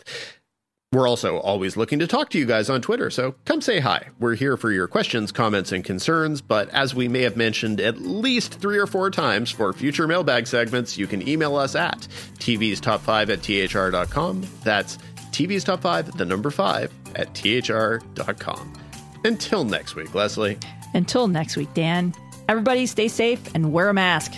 [0.91, 4.09] We're also always looking to talk to you guys on Twitter, so come say hi.
[4.19, 8.01] We're here for your questions, comments, and concerns, but as we may have mentioned at
[8.01, 12.09] least three or four times for future mailbag segments, you can email us at
[12.39, 14.47] tv's top 5 at thr.com.
[14.65, 14.97] That's
[15.39, 18.73] TV's Top 5, the number 5, at thr.com.
[19.23, 20.59] Until next week, Lesley.
[20.95, 22.13] Until next week, Dan.
[22.49, 24.33] Everybody stay safe and wear a mask.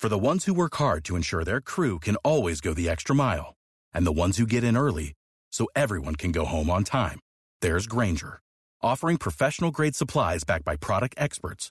[0.00, 3.14] For the ones who work hard to ensure their crew can always go the extra
[3.14, 3.54] mile,
[3.94, 5.12] and the ones who get in early
[5.52, 7.20] so everyone can go home on time,
[7.60, 8.40] there's Grainger,
[8.82, 11.70] offering professional grade supplies backed by product experts